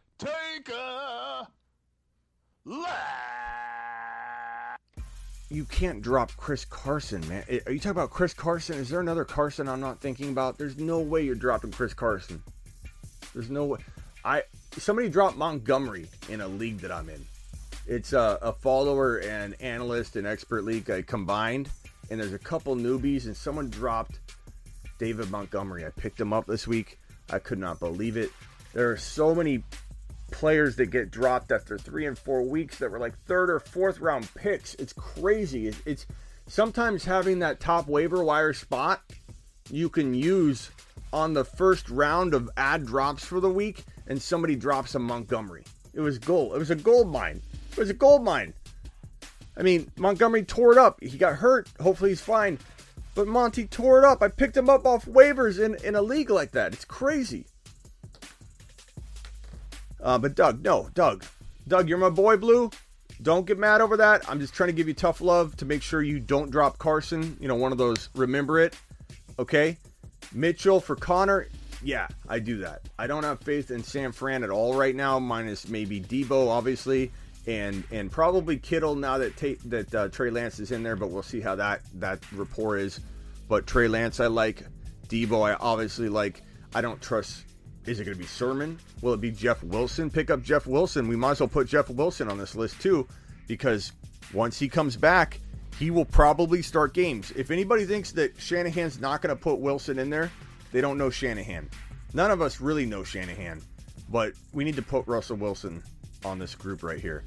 [5.49, 7.43] You can't drop Chris Carson, man.
[7.49, 8.77] Eh, Are you talking about Chris Carson?
[8.77, 10.57] Is there another Carson I'm not thinking about?
[10.57, 12.41] There's no way you're dropping Chris Carson.
[13.33, 13.79] There's no way.
[14.23, 14.43] I
[14.77, 17.25] somebody dropped Montgomery in a league that I'm in.
[17.87, 21.69] It's a, a follower and analyst and expert league uh, combined,
[22.09, 24.19] and there's a couple newbies, and someone dropped
[24.99, 25.85] David Montgomery.
[25.85, 26.99] I picked him up this week.
[27.29, 28.29] I could not believe it.
[28.73, 29.63] There are so many
[30.31, 33.99] players that get dropped after three and four weeks that were like third or fourth
[33.99, 34.73] round picks.
[34.75, 35.67] It's crazy.
[35.67, 36.05] It's, it's
[36.47, 39.01] sometimes having that top waiver wire spot
[39.69, 40.71] you can use
[41.13, 45.63] on the first round of add drops for the week, and somebody drops a Montgomery.
[45.93, 46.55] It was gold.
[46.55, 47.41] It was a gold mine.
[47.71, 48.53] It was a gold mine.
[49.57, 51.03] I mean, Montgomery tore it up.
[51.03, 51.67] He got hurt.
[51.81, 52.57] Hopefully he's fine.
[53.13, 54.23] But Monty tore it up.
[54.23, 56.73] I picked him up off waivers in, in a league like that.
[56.73, 57.45] It's crazy.
[60.01, 61.25] Uh, but Doug, no, Doug.
[61.67, 62.71] Doug, you're my boy, Blue.
[63.21, 64.27] Don't get mad over that.
[64.27, 67.37] I'm just trying to give you tough love to make sure you don't drop Carson.
[67.39, 68.75] You know, one of those remember it.
[69.37, 69.77] Okay?
[70.33, 71.47] Mitchell for Conner.
[71.83, 72.81] Yeah, I do that.
[72.97, 77.11] I don't have faith in San Fran at all right now, minus maybe Deebo, obviously,
[77.47, 80.95] and and probably Kittle now that Ta- that uh, Trey Lance is in there.
[80.95, 82.99] But we'll see how that that rapport is.
[83.47, 84.63] But Trey Lance, I like.
[85.09, 86.43] Deebo, I obviously like.
[86.73, 87.43] I don't trust.
[87.85, 88.79] Is it going to be Sermon?
[89.01, 90.09] Will it be Jeff Wilson?
[90.09, 91.07] Pick up Jeff Wilson.
[91.07, 93.07] We might as well put Jeff Wilson on this list too,
[93.47, 93.91] because
[94.33, 95.39] once he comes back,
[95.79, 97.31] he will probably start games.
[97.35, 100.31] If anybody thinks that Shanahan's not going to put Wilson in there,
[100.71, 101.69] they don't know Shanahan.
[102.13, 103.61] None of us really know Shanahan,
[104.09, 105.81] but we need to put Russell Wilson
[106.23, 107.23] on this group right here.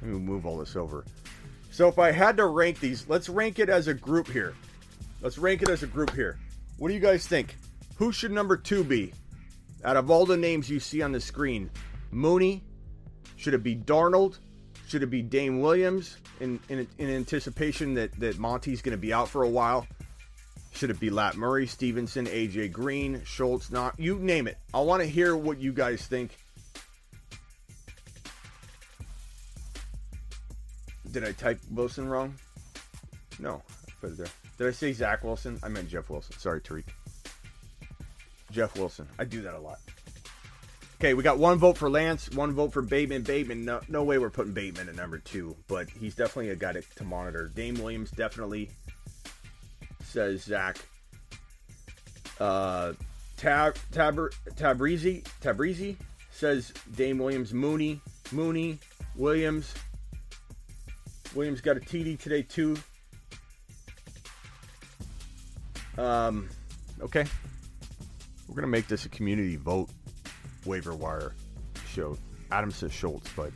[0.00, 1.04] Let me move all this over.
[1.70, 4.54] So if I had to rank these, let's rank it as a group here.
[5.20, 6.38] Let's rank it as a group here.
[6.78, 7.56] What do you guys think?
[7.96, 9.12] Who should number two be?
[9.84, 11.70] Out of all the names you see on the screen,
[12.10, 12.64] Mooney,
[13.36, 14.38] should it be Darnold?
[14.88, 19.12] Should it be Dame Williams in, in, in anticipation that, that Monty's going to be
[19.12, 19.86] out for a while?
[20.72, 24.58] Should it be Lat Murray, Stevenson, AJ Green, Schultz, not you name it.
[24.72, 26.36] I want to hear what you guys think.
[31.10, 32.34] Did I type Wilson wrong?
[33.38, 34.26] No, I put it there.
[34.58, 35.60] Did I say Zach Wilson?
[35.62, 36.36] I meant Jeff Wilson.
[36.38, 36.84] Sorry, Tariq.
[38.54, 39.08] Jeff Wilson.
[39.18, 39.78] I do that a lot.
[41.00, 43.22] Okay, we got one vote for Lance, one vote for Bateman.
[43.22, 46.72] Bateman, no, no way we're putting Bateman at number two, but he's definitely a guy
[46.72, 47.50] to, to monitor.
[47.54, 48.70] Dame Williams definitely
[50.04, 50.78] says Zach.
[52.38, 52.92] Uh,
[53.36, 54.16] Tab Tab
[54.54, 55.96] Tabrizi Tabrizi
[56.30, 57.52] says Dame Williams.
[57.52, 58.00] Mooney
[58.32, 58.78] Mooney
[59.16, 59.74] Williams.
[61.34, 62.76] Williams got a TD today too.
[65.98, 66.48] Um,
[67.00, 67.26] okay.
[68.54, 69.90] We're gonna make this a community vote
[70.64, 71.34] waiver wire
[71.88, 72.16] show.
[72.52, 73.50] Adam says Schultz, but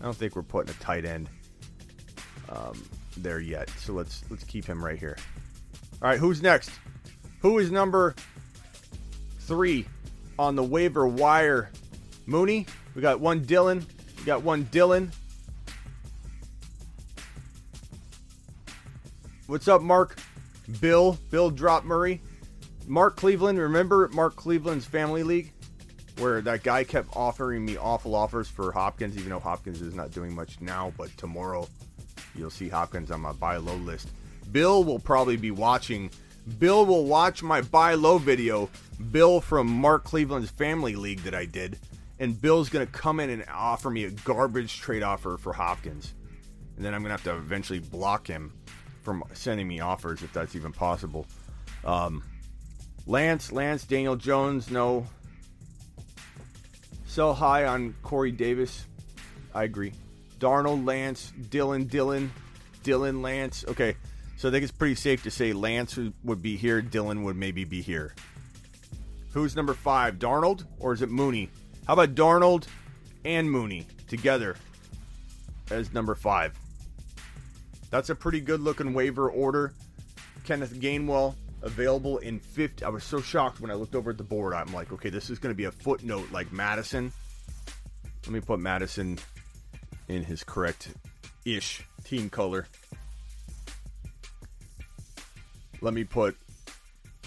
[0.00, 1.28] I don't think we're putting a tight end
[2.48, 2.80] um,
[3.16, 3.68] there yet.
[3.70, 5.16] So let's let's keep him right here.
[6.00, 6.70] All right, who's next?
[7.40, 8.14] Who is number
[9.40, 9.84] three
[10.38, 11.72] on the waiver wire?
[12.26, 12.66] Mooney.
[12.94, 13.84] We got one Dillon.
[14.16, 15.10] We got one Dillon.
[19.48, 20.20] What's up, Mark?
[20.80, 21.18] Bill.
[21.30, 22.20] Bill drop Murray.
[22.86, 23.58] Mark Cleveland.
[23.58, 25.52] Remember Mark Cleveland's family league?
[26.18, 30.12] Where that guy kept offering me awful offers for Hopkins, even though Hopkins is not
[30.12, 31.68] doing much now, but tomorrow
[32.34, 34.08] you'll see Hopkins on my buy low list.
[34.50, 36.10] Bill will probably be watching.
[36.58, 38.70] Bill will watch my buy low video.
[39.10, 41.78] Bill from Mark Cleveland's family league that I did.
[42.18, 46.14] And Bill's going to come in and offer me a garbage trade offer for Hopkins.
[46.76, 48.54] And then I'm going to have to eventually block him
[49.02, 51.26] from sending me offers if that's even possible.
[51.84, 52.22] Um,
[53.06, 55.06] Lance, Lance, Daniel Jones, no.
[57.06, 58.84] Sell high on Corey Davis.
[59.54, 59.92] I agree.
[60.38, 62.32] Darnold, Lance, Dillon, Dillon,
[62.82, 63.64] Dillon, Lance.
[63.68, 63.96] Okay,
[64.36, 67.64] so I think it's pretty safe to say Lance would be here, Dillon would maybe
[67.64, 68.14] be here.
[69.32, 71.48] Who's number five, Darnold or is it Mooney?
[71.86, 72.66] How about Darnold
[73.24, 74.56] and Mooney together
[75.70, 76.58] as number five?
[77.90, 79.72] That's a pretty good looking waiver order.
[80.44, 82.84] Kenneth Gainwell available in 50.
[82.84, 84.54] I was so shocked when I looked over at the board.
[84.54, 87.12] I'm like, okay, this is going to be a footnote like Mattison.
[88.24, 89.18] Let me put Mattison
[90.08, 90.88] in his correct
[91.44, 92.66] ish team color.
[95.80, 96.36] Let me put,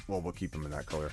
[0.07, 1.11] well, we'll keep him in that color.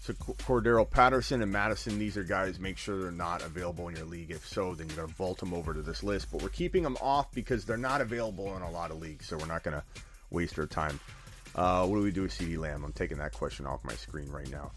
[0.00, 4.06] So Cordero Patterson and Mattison, these are guys, make sure they're not available in your
[4.06, 4.30] league.
[4.30, 6.28] If so, then you're to vault them over to this list.
[6.32, 9.28] But we're keeping them off because they're not available in a lot of leagues.
[9.28, 9.84] So we're not going to
[10.30, 10.98] waste our time.
[11.58, 12.84] Uh, what do we do with CeeDee Lamb?
[12.84, 14.70] I'm taking that question off my screen right now.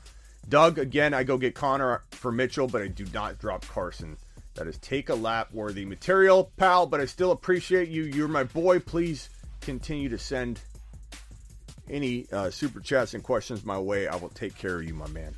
[0.49, 4.17] Doug, again, I go get Conner for Mitchell, but I do not drop Carson.
[4.55, 8.05] That is take a lap worthy material, pal, but I still appreciate you.
[8.05, 8.79] You're my boy.
[8.79, 10.59] Please continue to send
[11.87, 14.07] any uh, super chats and questions my way.
[14.07, 15.35] I will take care of you, my man.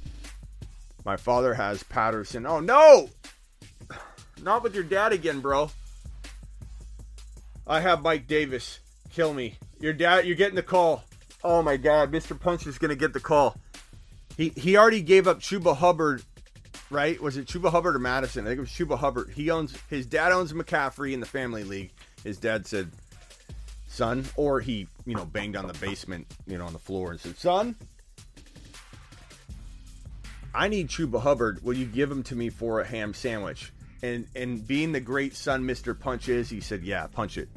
[1.03, 2.45] My father has Patterson.
[2.45, 3.09] Oh, no!
[4.41, 5.71] Not with your dad again, bro.
[7.67, 8.79] I have Mike Davis.
[9.11, 9.57] Kill me.
[9.81, 11.03] Your dad, you're getting the call.
[11.43, 12.39] Oh my God, Mr.
[12.39, 13.57] Punch is gonna get the call.
[14.37, 16.23] He he already gave up Chuba Hubbard,
[16.89, 17.19] right?
[17.21, 18.45] Was it Chuba Hubbard or Mattison?
[18.45, 19.31] I think it was Chuba Hubbard.
[19.35, 21.91] He owns his dad owns McCaffrey in the family league.
[22.23, 22.91] His dad said,
[23.87, 27.19] "Son," or he you know banged on the basement, you know, on the floor and
[27.19, 27.75] said, "Son."
[30.55, 31.63] I need Chuba Hubbard.
[31.63, 33.73] Will you give him to me for a ham sandwich?
[34.01, 35.99] And and being the great son Mr.
[35.99, 37.49] Punch is, he said, "Yeah, punch it."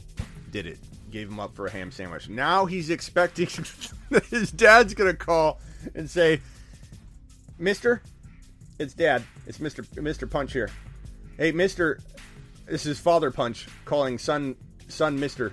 [0.51, 0.79] Did it
[1.11, 2.29] gave him up for a ham sandwich.
[2.29, 3.49] Now he's expecting
[4.31, 5.61] his dad's gonna call
[5.95, 6.41] and say,
[7.59, 8.03] "Mister,
[8.79, 9.23] it's Dad.
[9.47, 10.71] It's Mister Mister Punch here.
[11.37, 12.01] Hey, Mister,
[12.67, 14.57] this is Father Punch calling son
[14.89, 15.53] son Mister.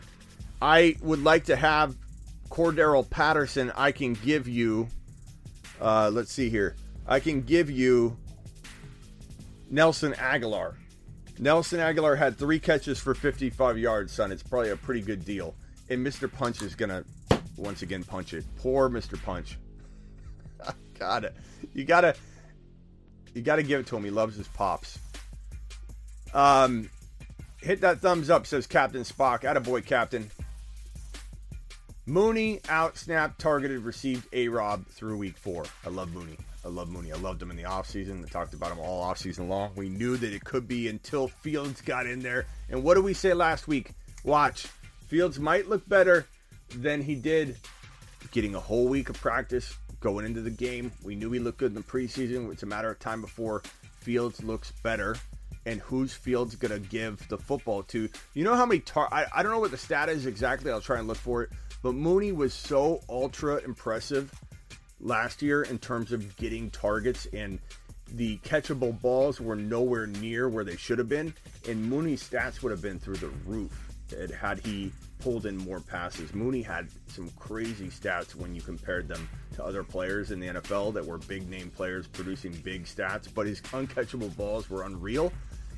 [0.61, 1.95] I would like to have
[2.49, 3.71] Cordero Patterson.
[3.75, 4.87] I can give you.
[5.81, 6.75] Uh, let's see here.
[7.05, 8.15] I can give you
[9.69, 10.75] Nelson Agholor.
[11.39, 14.31] Nelson Agholor had three catches for 55 yards, son.
[14.31, 15.55] It's probably a pretty good deal.
[15.89, 16.31] And Mr.
[16.31, 17.03] Punch is going to
[17.57, 18.45] once again punch it.
[18.57, 19.21] Poor Mr.
[19.21, 19.57] Punch.
[20.99, 21.35] got it.
[21.73, 22.15] You got to
[23.33, 24.03] you got to give it to him.
[24.03, 24.99] He loves his pops.
[26.33, 26.89] Um
[27.61, 29.41] hit that thumbs up says Captain Spock.
[29.41, 30.29] Attaboy Captain.
[32.05, 35.63] Mooney out snap targeted received A Rob through week 4.
[35.85, 36.37] I love Mooney.
[36.65, 37.11] I love Mooney.
[37.11, 38.23] I loved him in the offseason.
[38.23, 39.71] I talked about him all offseason long.
[39.75, 42.45] We knew that it could be until Fields got in there.
[42.69, 43.91] And what did we say last week?
[44.23, 44.67] Watch.
[45.07, 46.25] Fields might look better
[46.75, 47.57] than he did
[48.31, 50.91] getting a whole week of practice, going into the game.
[51.03, 52.51] We knew he looked good in the preseason.
[52.51, 53.61] It's a matter of time before
[53.99, 55.17] Fields looks better.
[55.65, 58.09] And who's Fields gonna give the football to?
[58.33, 59.07] You know how many tar?
[59.11, 60.71] I, I don't know what the stat is exactly.
[60.71, 61.49] I'll try and look for it.
[61.81, 64.33] But Mooney was so ultra impressive
[65.03, 67.59] last year in terms of getting targets and
[68.13, 71.33] the catchable balls were nowhere near where they should have been,
[71.67, 73.71] and Mooney's stats would have been through the roof
[74.39, 76.33] had he pulled in more passes.
[76.33, 80.93] Mooney had some crazy stats when you compared them to other players in the NFL
[80.93, 85.31] that were big name players producing big stats, but his uncatchable balls were unreal.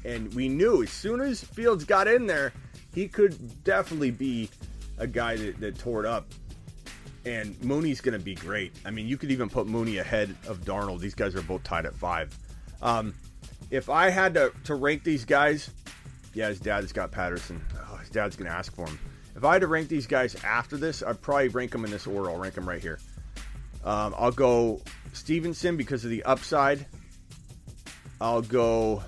[0.03, 2.53] And we knew as soon as Fields got in there,
[2.93, 4.49] he could definitely be
[4.97, 6.27] a guy that, that tore it up
[7.25, 8.73] and Mooney's going to be great.
[8.85, 10.99] I mean, you could even put Mooney ahead of Darnold.
[10.99, 12.37] These guys are both tied at five.
[12.81, 13.13] Um,
[13.71, 15.69] if I had to, to rank these guys,
[16.33, 17.63] yeah, his dad's got Patterson.
[17.89, 18.99] Oh, his dad's going to ask for him.
[19.35, 22.07] If I had to rank these guys after this, I'd probably rank them in this
[22.07, 22.29] order.
[22.29, 22.99] I'll rank them right here.
[23.83, 24.81] Um, I'll go
[25.13, 26.85] Stevenson because of the upside.
[28.21, 29.03] I'll go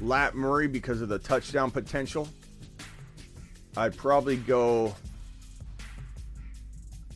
[0.00, 2.28] Lat Murray because of the touchdown potential.
[3.76, 4.96] I'd probably go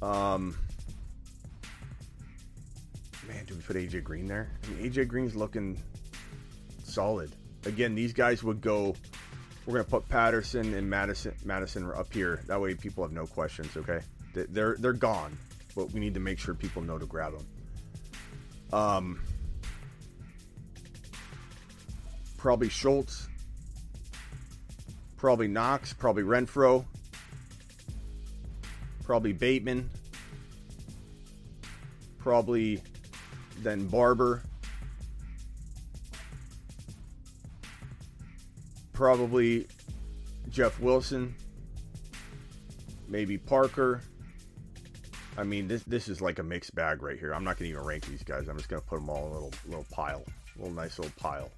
[0.02, 0.56] um,
[3.28, 4.50] man, do we put AJ Green there?
[4.64, 5.80] I mean, AJ Green's looking
[6.84, 7.32] solid.
[7.64, 8.94] Again, these guys would go.
[9.64, 12.42] We're gonna put Patterson and Madison, Mattison up here.
[12.48, 13.76] That way, people have no questions.
[13.76, 14.00] Okay,
[14.34, 15.38] they're they're gone,
[15.76, 17.46] but we need to make sure people know to grab them.
[18.72, 19.20] Um,
[22.38, 23.28] probably Schultz,
[25.16, 26.84] probably Knox, probably Renfrow,
[29.12, 29.90] probably Bateman,
[32.18, 32.80] probably
[33.58, 34.42] then Barber,
[38.94, 39.66] probably
[40.48, 41.34] Jeff Wilson,
[43.06, 44.00] maybe Parker.
[45.36, 47.34] I mean, this this is like a mixed bag right here.
[47.34, 48.48] I'm not to even rank these guys.
[48.48, 50.24] I'm just to put them all in a little little pile,
[50.56, 51.50] a little nice little pile,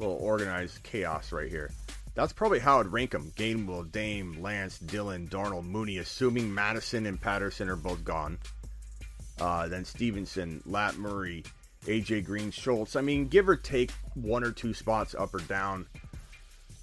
[0.00, 1.70] a little organized chaos right here.
[2.18, 3.30] That's probably how I'd rank them.
[3.36, 8.38] Gainwell, Dame, Lance, Dillon, Darnold, Mooney, assuming Mattison and Patterson are both gone.
[9.40, 11.44] Uh, then Stevenson, Lat Murray,
[11.84, 12.96] AJ Green, Schultz.
[12.96, 15.86] I mean, give or take one or two spots up or down.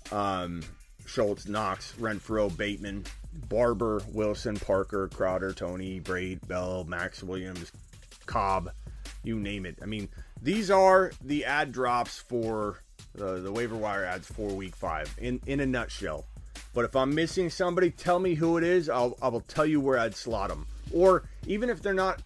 [0.10, 0.62] Um,
[1.06, 3.04] Schultz, Knox, Renfrow, Bateman,
[3.50, 7.74] Barber, Wilson, Parker, Crowder, Tony, Braid, Bell, Max Williams,
[8.26, 8.72] Cobb,
[9.22, 9.80] you name it.
[9.82, 10.08] I mean,
[10.42, 12.80] these are the ad drops for
[13.16, 16.26] the, the waiver wire ads for week five in, in a nutshell.
[16.74, 18.90] But if I'm missing somebody, tell me who it is.
[18.90, 20.68] I'll, I will tell you where I'd slot them.
[20.94, 22.22] Or even if they're not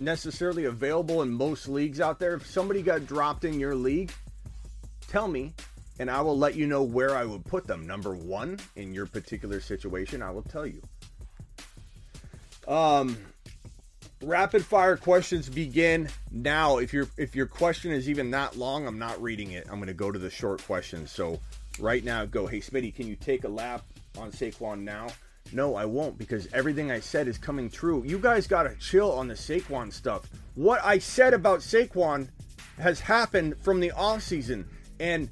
[0.00, 4.12] necessarily available in most leagues out there, if somebody got dropped in your league,
[5.08, 5.54] tell me
[5.98, 7.86] and I will let you know where I would put them.
[7.86, 10.80] Number one, in your particular situation, I will tell you.
[12.66, 13.16] Um,
[14.22, 16.78] rapid fire questions begin now.
[16.78, 19.66] If your if your question is even that long, I'm not reading it.
[19.70, 21.10] I'm going to go to the short questions.
[21.10, 21.40] So
[21.78, 22.46] right now, go.
[22.46, 23.84] Hey, Smitty, can you take a lap
[24.18, 25.08] on Saquon now?
[25.52, 28.02] No, I won't because everything I said is coming true.
[28.06, 30.28] You guys got to chill on the Saquon stuff.
[30.54, 32.28] What I said about Saquon
[32.78, 34.68] has happened from the off season,
[35.00, 35.30] and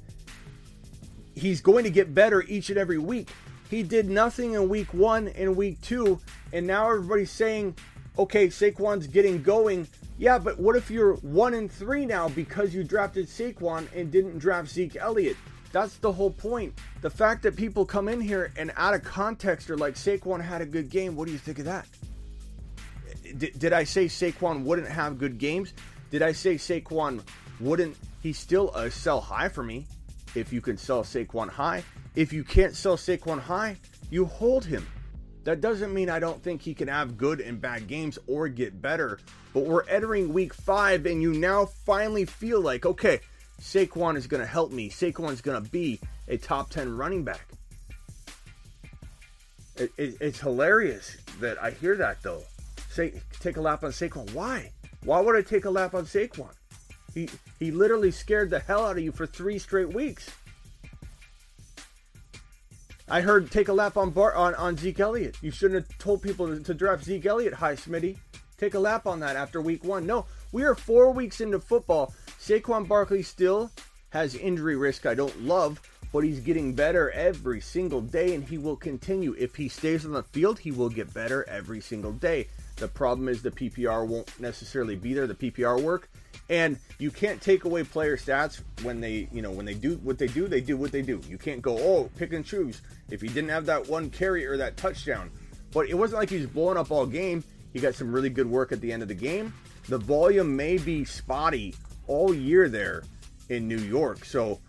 [1.35, 3.29] he's going to get better each and every week.
[3.69, 6.19] He did nothing in week one and week two,
[6.53, 7.75] and now everybody's saying
[8.17, 9.87] okay, Saquon's getting going.
[10.17, 14.39] Yeah, but what if you're one and three now because you drafted Saquon and didn't
[14.39, 15.37] draft Zeke Elliott?
[15.71, 16.77] That's the whole point.
[17.01, 20.61] The fact that people come in here and out of context are like Saquon had
[20.61, 21.15] a good game.
[21.15, 21.85] What do you think of that?
[23.37, 25.73] D- did I say Saquon wouldn't have good games?
[26.09, 27.21] Did I say Saquon
[27.59, 27.97] wouldn't?
[28.23, 29.85] He's still a sell high for me.
[30.35, 31.83] If you can sell Saquon high,
[32.15, 33.77] if you can't sell Saquon high,
[34.09, 34.87] you hold him.
[35.47, 38.81] That doesn't mean I don't think he can have good and bad games or get
[38.81, 39.17] better,
[39.53, 43.21] but we're entering week five, and you now finally feel like, okay,
[43.61, 44.89] Saquon is going to help me.
[44.89, 47.47] Saquon's going to be a top 10 running back.
[49.77, 52.43] It, it, it's hilarious that I hear that, though.
[52.89, 54.29] Say, take a lap on Saquon.
[54.33, 54.73] Why?
[55.05, 56.51] Why would I take a lap on Saquon?
[57.13, 60.29] He, he literally scared the hell out of you for three straight weeks.
[63.09, 65.37] I heard take a lap on on, on Zeke Elliott.
[65.41, 68.17] You shouldn't have told people to, to draft Zeke Elliott high, Smitty.
[68.57, 70.05] Take a lap on that after week one.
[70.05, 72.13] No, we are four weeks into football.
[72.39, 73.71] Saquon Barkley still
[74.09, 75.79] has injury risk I don't love,
[76.11, 79.35] but he's getting better every single day and he will continue.
[79.37, 82.47] If he stays on the field, he will get better every single day.
[82.75, 86.09] The problem is the PPR won't necessarily be there, the PPR work.
[86.49, 90.17] And you can't take away player stats when they, you know, when they do what
[90.17, 91.21] they do, they do what they do.
[91.27, 92.81] You can't go, oh, pick and choose.
[93.09, 95.29] If he didn't have that one carry or that touchdown,
[95.71, 97.43] but it wasn't like he was blowing up all game.
[97.73, 99.53] He got some really good work at the end of the game.
[99.89, 101.75] The volume may be spotty
[102.07, 103.03] all year there
[103.49, 104.25] in New York.
[104.25, 104.59] So,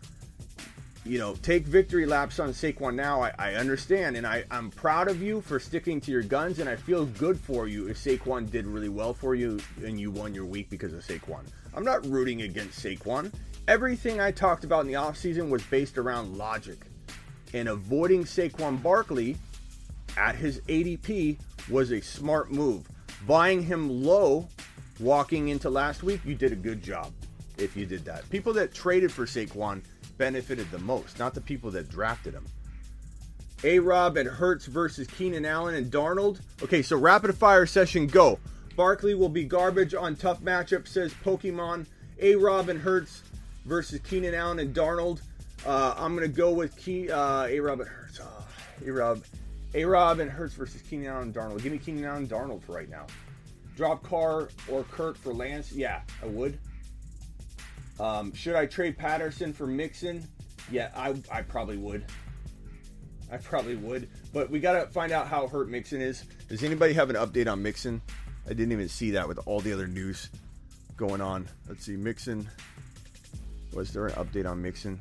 [1.04, 3.22] you know, take victory laps on Saquon now.
[3.22, 6.68] I, I understand, and I, I'm proud of you for sticking to your guns, and
[6.68, 10.34] I feel good for you if Saquon did really well for you and you won
[10.34, 11.44] your week because of Saquon.
[11.74, 13.32] I'm not rooting against Saquon.
[13.66, 16.86] Everything I talked about in the offseason was based around logic.
[17.54, 19.36] And avoiding Saquon Barkley
[20.16, 21.38] at his ADP
[21.68, 22.86] was a smart move.
[23.26, 24.48] Buying him low
[25.00, 27.12] walking into last week, you did a good job
[27.58, 28.28] if you did that.
[28.30, 29.82] People that traded for Saquon
[30.16, 32.44] benefited the most, not the people that drafted him.
[33.64, 36.40] A Rob and Hurts versus Keenan Allen and Darnold.
[36.62, 38.38] Okay, so rapid fire session go.
[38.78, 41.84] Barkley will be garbage on tough matchups, says Pokemon.
[42.20, 43.24] A Rob and Hurts
[43.64, 45.20] versus Keenan Allen and Darnold.
[45.66, 48.20] Uh, I'm going to go with Key, uh, A Rob and Hurts.
[48.20, 48.26] Uh,
[48.86, 49.24] A Rob.
[49.74, 51.60] A Rob and Hurts versus Keenan Allen and Darnold.
[51.60, 53.06] Give me Keenan Allen and Darnold for right now.
[53.76, 55.72] Drop Carr or Kurt for Lance?
[55.72, 56.56] Yeah, I would.
[57.98, 60.24] Um, should I trade Patterson for Mixon?
[60.70, 62.04] Yeah, I, I probably would.
[63.32, 64.08] I probably would.
[64.32, 66.22] But we got to find out how hurt Mixon is.
[66.48, 68.00] Does anybody have an update on Mixon?
[68.48, 70.30] I didn't even see that with all the other news
[70.96, 71.46] going on.
[71.68, 71.96] Let's see.
[71.96, 72.48] Mixon.
[73.74, 74.98] Was there an update on Mixon?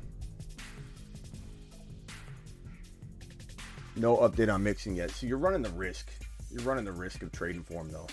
[3.96, 5.10] No update on Mixon yet.
[5.10, 6.10] So you're running the risk.
[6.50, 8.06] You're running the risk of trading for him, though.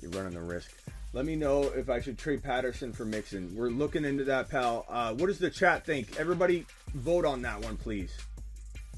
[0.00, 0.72] You're running the risk.
[1.12, 3.54] Let me know if I should trade Patterson for Mixon.
[3.54, 4.84] We're looking into that, pal.
[4.88, 6.18] Uh, what does the chat think?
[6.18, 8.16] Everybody vote on that one, please.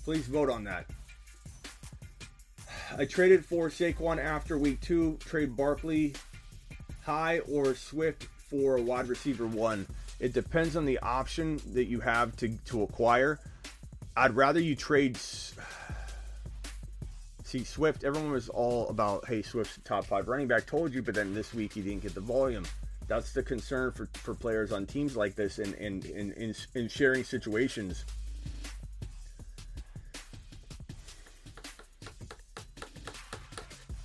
[0.05, 0.87] Please vote on that.
[2.97, 5.17] I traded for Saquon after week two.
[5.19, 6.15] Trade Barkley
[7.05, 9.85] high or Swift for wide receiver one.
[10.21, 13.41] It depends on the option that you have to, to acquire.
[14.17, 15.19] I'd rather you trade.
[17.45, 20.67] See, Swift, everyone was all about, hey, Swift's top five running back.
[20.67, 22.65] Told you, but then this week he didn't get the volume.
[23.09, 26.89] That's the concern for, for players on teams like this and in, in, in, in
[26.89, 28.05] sharing situations.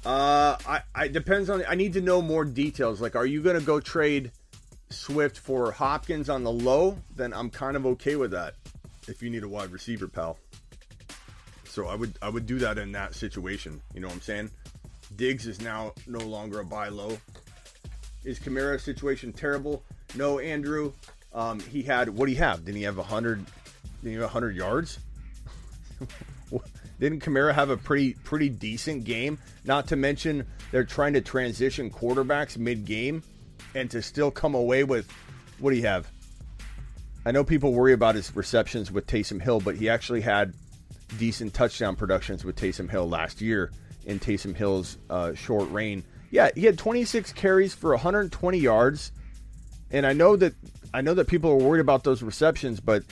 [0.09, 1.63] Uh, I, I depends on.
[1.69, 2.99] I need to know more details.
[2.99, 4.31] Like, are you going to go trade
[4.89, 6.97] Swift for Hopkins on the low?
[7.15, 8.55] Then I'm kind of okay with that.
[9.07, 10.39] If you need a wide receiver, pal.
[11.65, 13.79] So I would I would do that in that situation.
[13.93, 14.49] You know what I'm saying?
[15.15, 17.15] Diggs is now no longer a buy low.
[18.23, 19.83] Is Kamara's situation terrible?
[20.15, 20.91] No, Andrew.
[21.35, 22.65] Um, he had what do you have?
[22.65, 23.45] Didn't he have hundred?
[24.01, 24.97] Didn't he have hundred yards?
[26.99, 29.39] Didn't Kamara have a pretty pretty decent game?
[29.63, 33.23] Not to mention they're trying to transition quarterbacks mid game,
[33.75, 35.09] and to still come away with
[35.59, 36.07] what do you have?
[37.25, 40.53] I know people worry about his receptions with Taysom Hill, but he actually had
[41.17, 43.71] decent touchdown productions with Taysom Hill last year
[44.05, 46.03] in Taysom Hill's uh, short reign.
[46.31, 49.11] Yeah, he had 26 carries for 120 yards,
[49.91, 50.53] and I know that
[50.93, 53.03] I know that people are worried about those receptions, but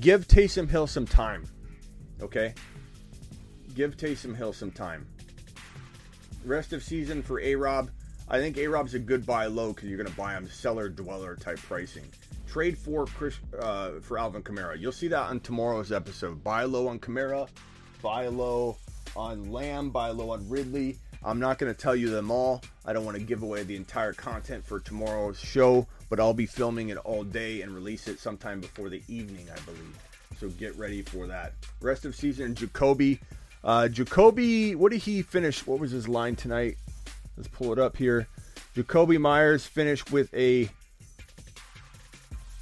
[0.00, 1.46] give Taysom Hill some time.
[2.20, 2.54] Okay,
[3.76, 5.06] give Taysom Hill some time.
[6.44, 7.90] Rest of season for A Rob.
[8.28, 10.88] I think A Rob's a good buy low because you're going to buy him cellar
[10.88, 12.04] dweller type pricing.
[12.48, 14.80] Trade for Chris uh, for Alvin Kamara.
[14.80, 16.42] You'll see that on tomorrow's episode.
[16.42, 17.48] Buy low on Kamara,
[18.02, 18.78] buy low
[19.14, 20.96] on Lamb, buy low on Ridley.
[21.22, 22.62] I'm not going to tell you them all.
[22.84, 26.46] I don't want to give away the entire content for tomorrow's show, but I'll be
[26.46, 29.98] filming it all day and release it sometime before the evening, I believe.
[30.38, 31.52] So get ready for that.
[31.80, 33.18] Rest of season, Jakobi.
[33.66, 35.66] Uh, Jakobi, what did he finish?
[35.66, 36.76] What was his line tonight?
[37.36, 38.28] Let's pull it up here.
[38.76, 40.70] Jakobi Meyers finished with a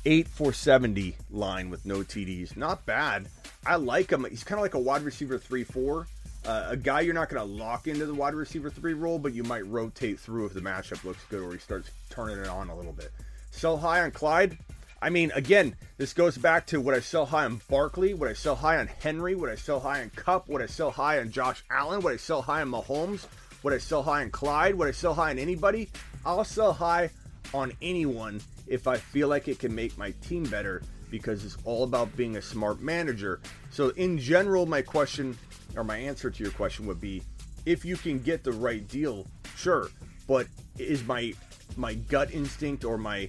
[0.07, 2.57] 8 for 70 line with no TDs.
[2.57, 3.29] Not bad.
[3.67, 4.25] I like him.
[4.31, 6.07] He's kind of like a wide receiver 3 4.
[6.47, 9.35] Uh, a guy you're not going to lock into the wide receiver 3 role, but
[9.35, 12.71] you might rotate through if the matchup looks good or he starts turning it on
[12.71, 13.11] a little bit.
[13.51, 14.57] Sell high on Clyde.
[15.05, 18.33] I mean, again, this goes back to what I sell high on Barkley, what I
[18.33, 21.31] sell high on Henry, what I sell high on Kupp, what I sell high on
[21.31, 23.27] Josh Allen, what I sell high on Mahomes,
[23.61, 25.91] what I sell high on Clyde, what I sell high on anybody.
[26.25, 27.11] I'll sell high
[27.53, 31.85] on anyone if I feel like it can make my team better because it's all
[31.85, 33.41] about being a smart manager.
[33.71, 35.37] So, in general, my question
[35.77, 37.23] or my answer to your question would be
[37.67, 39.91] if you can get the right deal, sure.
[40.27, 40.47] But
[40.79, 41.35] is my
[41.77, 43.29] my gut instinct or my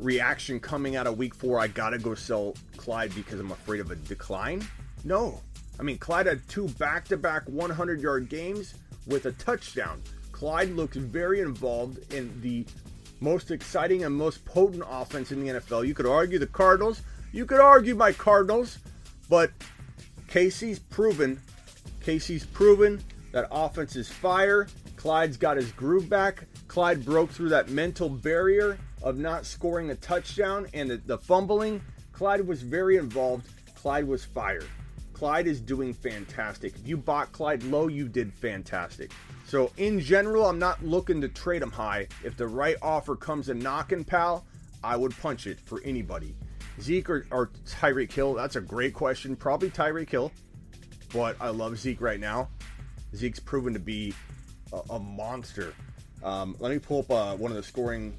[0.00, 3.90] reaction coming out of week four, I gotta go sell Clyde because I'm afraid of
[3.90, 4.66] a decline?
[5.04, 5.40] No.
[5.78, 8.74] I mean, Clyde had two back to back 100 yard games
[9.06, 10.02] with a touchdown.
[10.32, 12.66] Clyde looks very involved in the
[13.20, 15.86] most exciting and most potent offense in the NFL.
[15.86, 18.78] You could argue the Cardinals, you could argue my Cardinals,
[19.28, 19.50] but
[20.28, 21.40] KC's proven,
[22.04, 24.66] KC's proven that offense is fire.
[24.96, 26.44] Clyde's got his groove back.
[26.68, 31.80] Clyde broke through that mental barrier of not scoring a touchdown and the, the fumbling.
[32.12, 33.48] Clyde was very involved.
[33.74, 34.66] Clyde was fired.
[35.12, 36.74] Clyde is doing fantastic.
[36.76, 39.10] If you bought Clyde low, you did fantastic.
[39.46, 42.08] So, in general, I'm not looking to trade him high.
[42.24, 44.46] If the right offer comes a knocking, pal,
[44.82, 46.34] I would punch it for anybody.
[46.80, 48.34] Zeke or, or Tyreek Hill?
[48.34, 49.36] That's a great question.
[49.36, 50.32] Probably Tyreek Hill,
[51.12, 52.48] but I love Zeke right now.
[53.14, 54.14] Zeke's proven to be
[54.72, 55.74] a, a monster.
[56.22, 58.16] Um, let me pull up uh, one of the scoring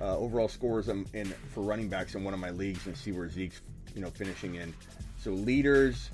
[0.00, 3.12] uh, overall scores in, in for running backs in one of my leagues and see
[3.12, 3.60] where Zeke's
[3.94, 4.74] you know finishing in.
[5.18, 6.10] So leaders,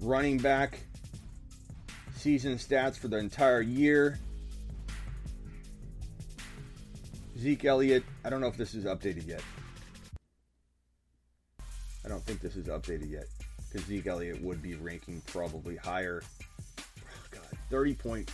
[0.00, 0.80] running back,
[2.14, 4.18] season stats for the entire year.
[7.38, 8.04] Zeke Elliott.
[8.24, 9.42] I don't know if this is updated yet.
[12.04, 13.26] I don't think this is updated yet
[13.70, 16.22] because Zeke Elliott would be ranking probably higher.
[16.78, 18.32] Oh, God, 30 points.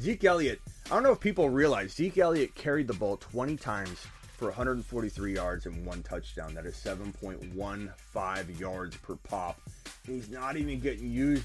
[0.00, 0.60] Zeke Elliott.
[0.86, 4.06] I don't know if people realize Zeke Elliott carried the ball 20 times
[4.36, 6.54] for 143 yards and one touchdown.
[6.54, 9.60] That is 7.15 yards per pop.
[10.06, 11.44] He's not even getting used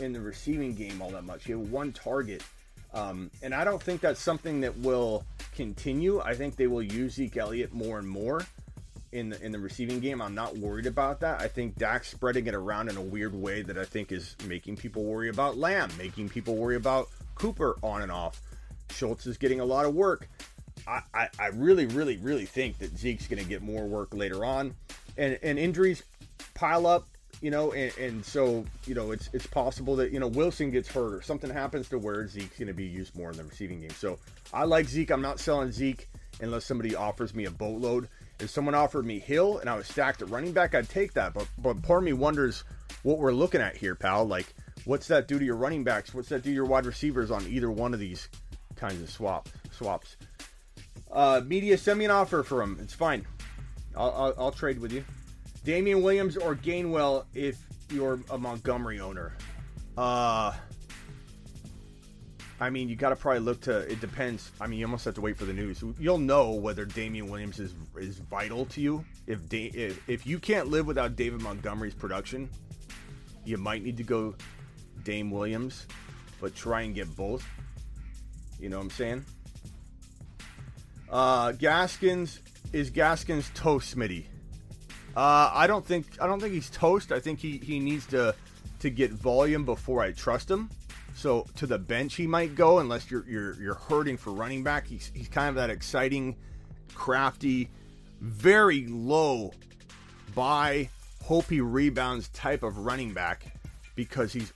[0.00, 1.44] in the receiving game all that much.
[1.44, 2.42] He had one target.
[2.92, 5.24] Um, and I don't think that's something that will
[5.54, 6.20] continue.
[6.20, 8.44] I think they will use Zeke Elliott more and more
[9.12, 10.20] in the in the receiving game.
[10.20, 11.40] I'm not worried about that.
[11.40, 14.78] I think Dak's spreading it around in a weird way that I think is making
[14.78, 18.42] people worry about Lamb, making people worry about Cooper on and off.
[18.90, 20.28] Schultz is getting a lot of work.
[20.86, 24.44] I, I, I really, really, really think that Zeke's going to get more work later
[24.44, 24.74] on,
[25.16, 26.02] and and injuries
[26.54, 27.06] pile up,
[27.40, 30.88] you know, and, and so you know it's it's possible that you know Wilson gets
[30.88, 33.80] hurt or something happens to where Zeke's going to be used more in the receiving
[33.80, 33.90] game.
[33.90, 34.18] So
[34.52, 35.10] I like Zeke.
[35.10, 36.08] I'm not selling Zeke
[36.40, 38.08] unless somebody offers me a boatload.
[38.38, 41.34] If someone offered me Hill and I was stacked at running back, I'd take that.
[41.34, 42.64] But but part of me wonders
[43.02, 44.26] what we're looking at here, pal.
[44.26, 46.14] Like, what's that do to your running backs?
[46.14, 48.28] What's that do to your wide receivers on either one of these
[48.80, 50.16] kinds of swap swaps?
[51.12, 52.78] Uh, media send me an offer for him.
[52.80, 53.26] It's fine.
[53.96, 55.04] I'll, I'll, I'll trade with you.
[55.64, 57.58] Damien Williams or Gainwell if
[57.90, 59.36] you're a Montgomery owner.
[59.98, 60.52] Uh,
[62.60, 63.78] I mean, you got to probably look to.
[63.90, 64.50] It depends.
[64.60, 65.82] I mean, you almost have to wait for the news.
[65.98, 69.04] You'll know whether Damien Williams is is vital to you.
[69.26, 72.48] If da- if, if you can't live without David Montgomery's production,
[73.44, 74.34] you might need to go
[75.04, 75.86] Dame Williams,
[76.40, 77.46] but try and get both.
[78.60, 79.24] You know what I'm saying?
[81.10, 82.40] Uh, Gaskins
[82.72, 84.26] is Gaskins toast, Smitty.
[85.16, 87.10] Uh, I don't think I don't think he's toast.
[87.10, 88.34] I think he, he needs to
[88.80, 90.70] to get volume before I trust him.
[91.14, 94.86] So to the bench he might go unless you're you're you're hurting for running back.
[94.86, 96.36] He's he's kind of that exciting,
[96.94, 97.68] crafty,
[98.20, 99.52] very low
[100.34, 100.88] buy,
[101.24, 103.58] hope he rebounds type of running back
[103.94, 104.52] because he's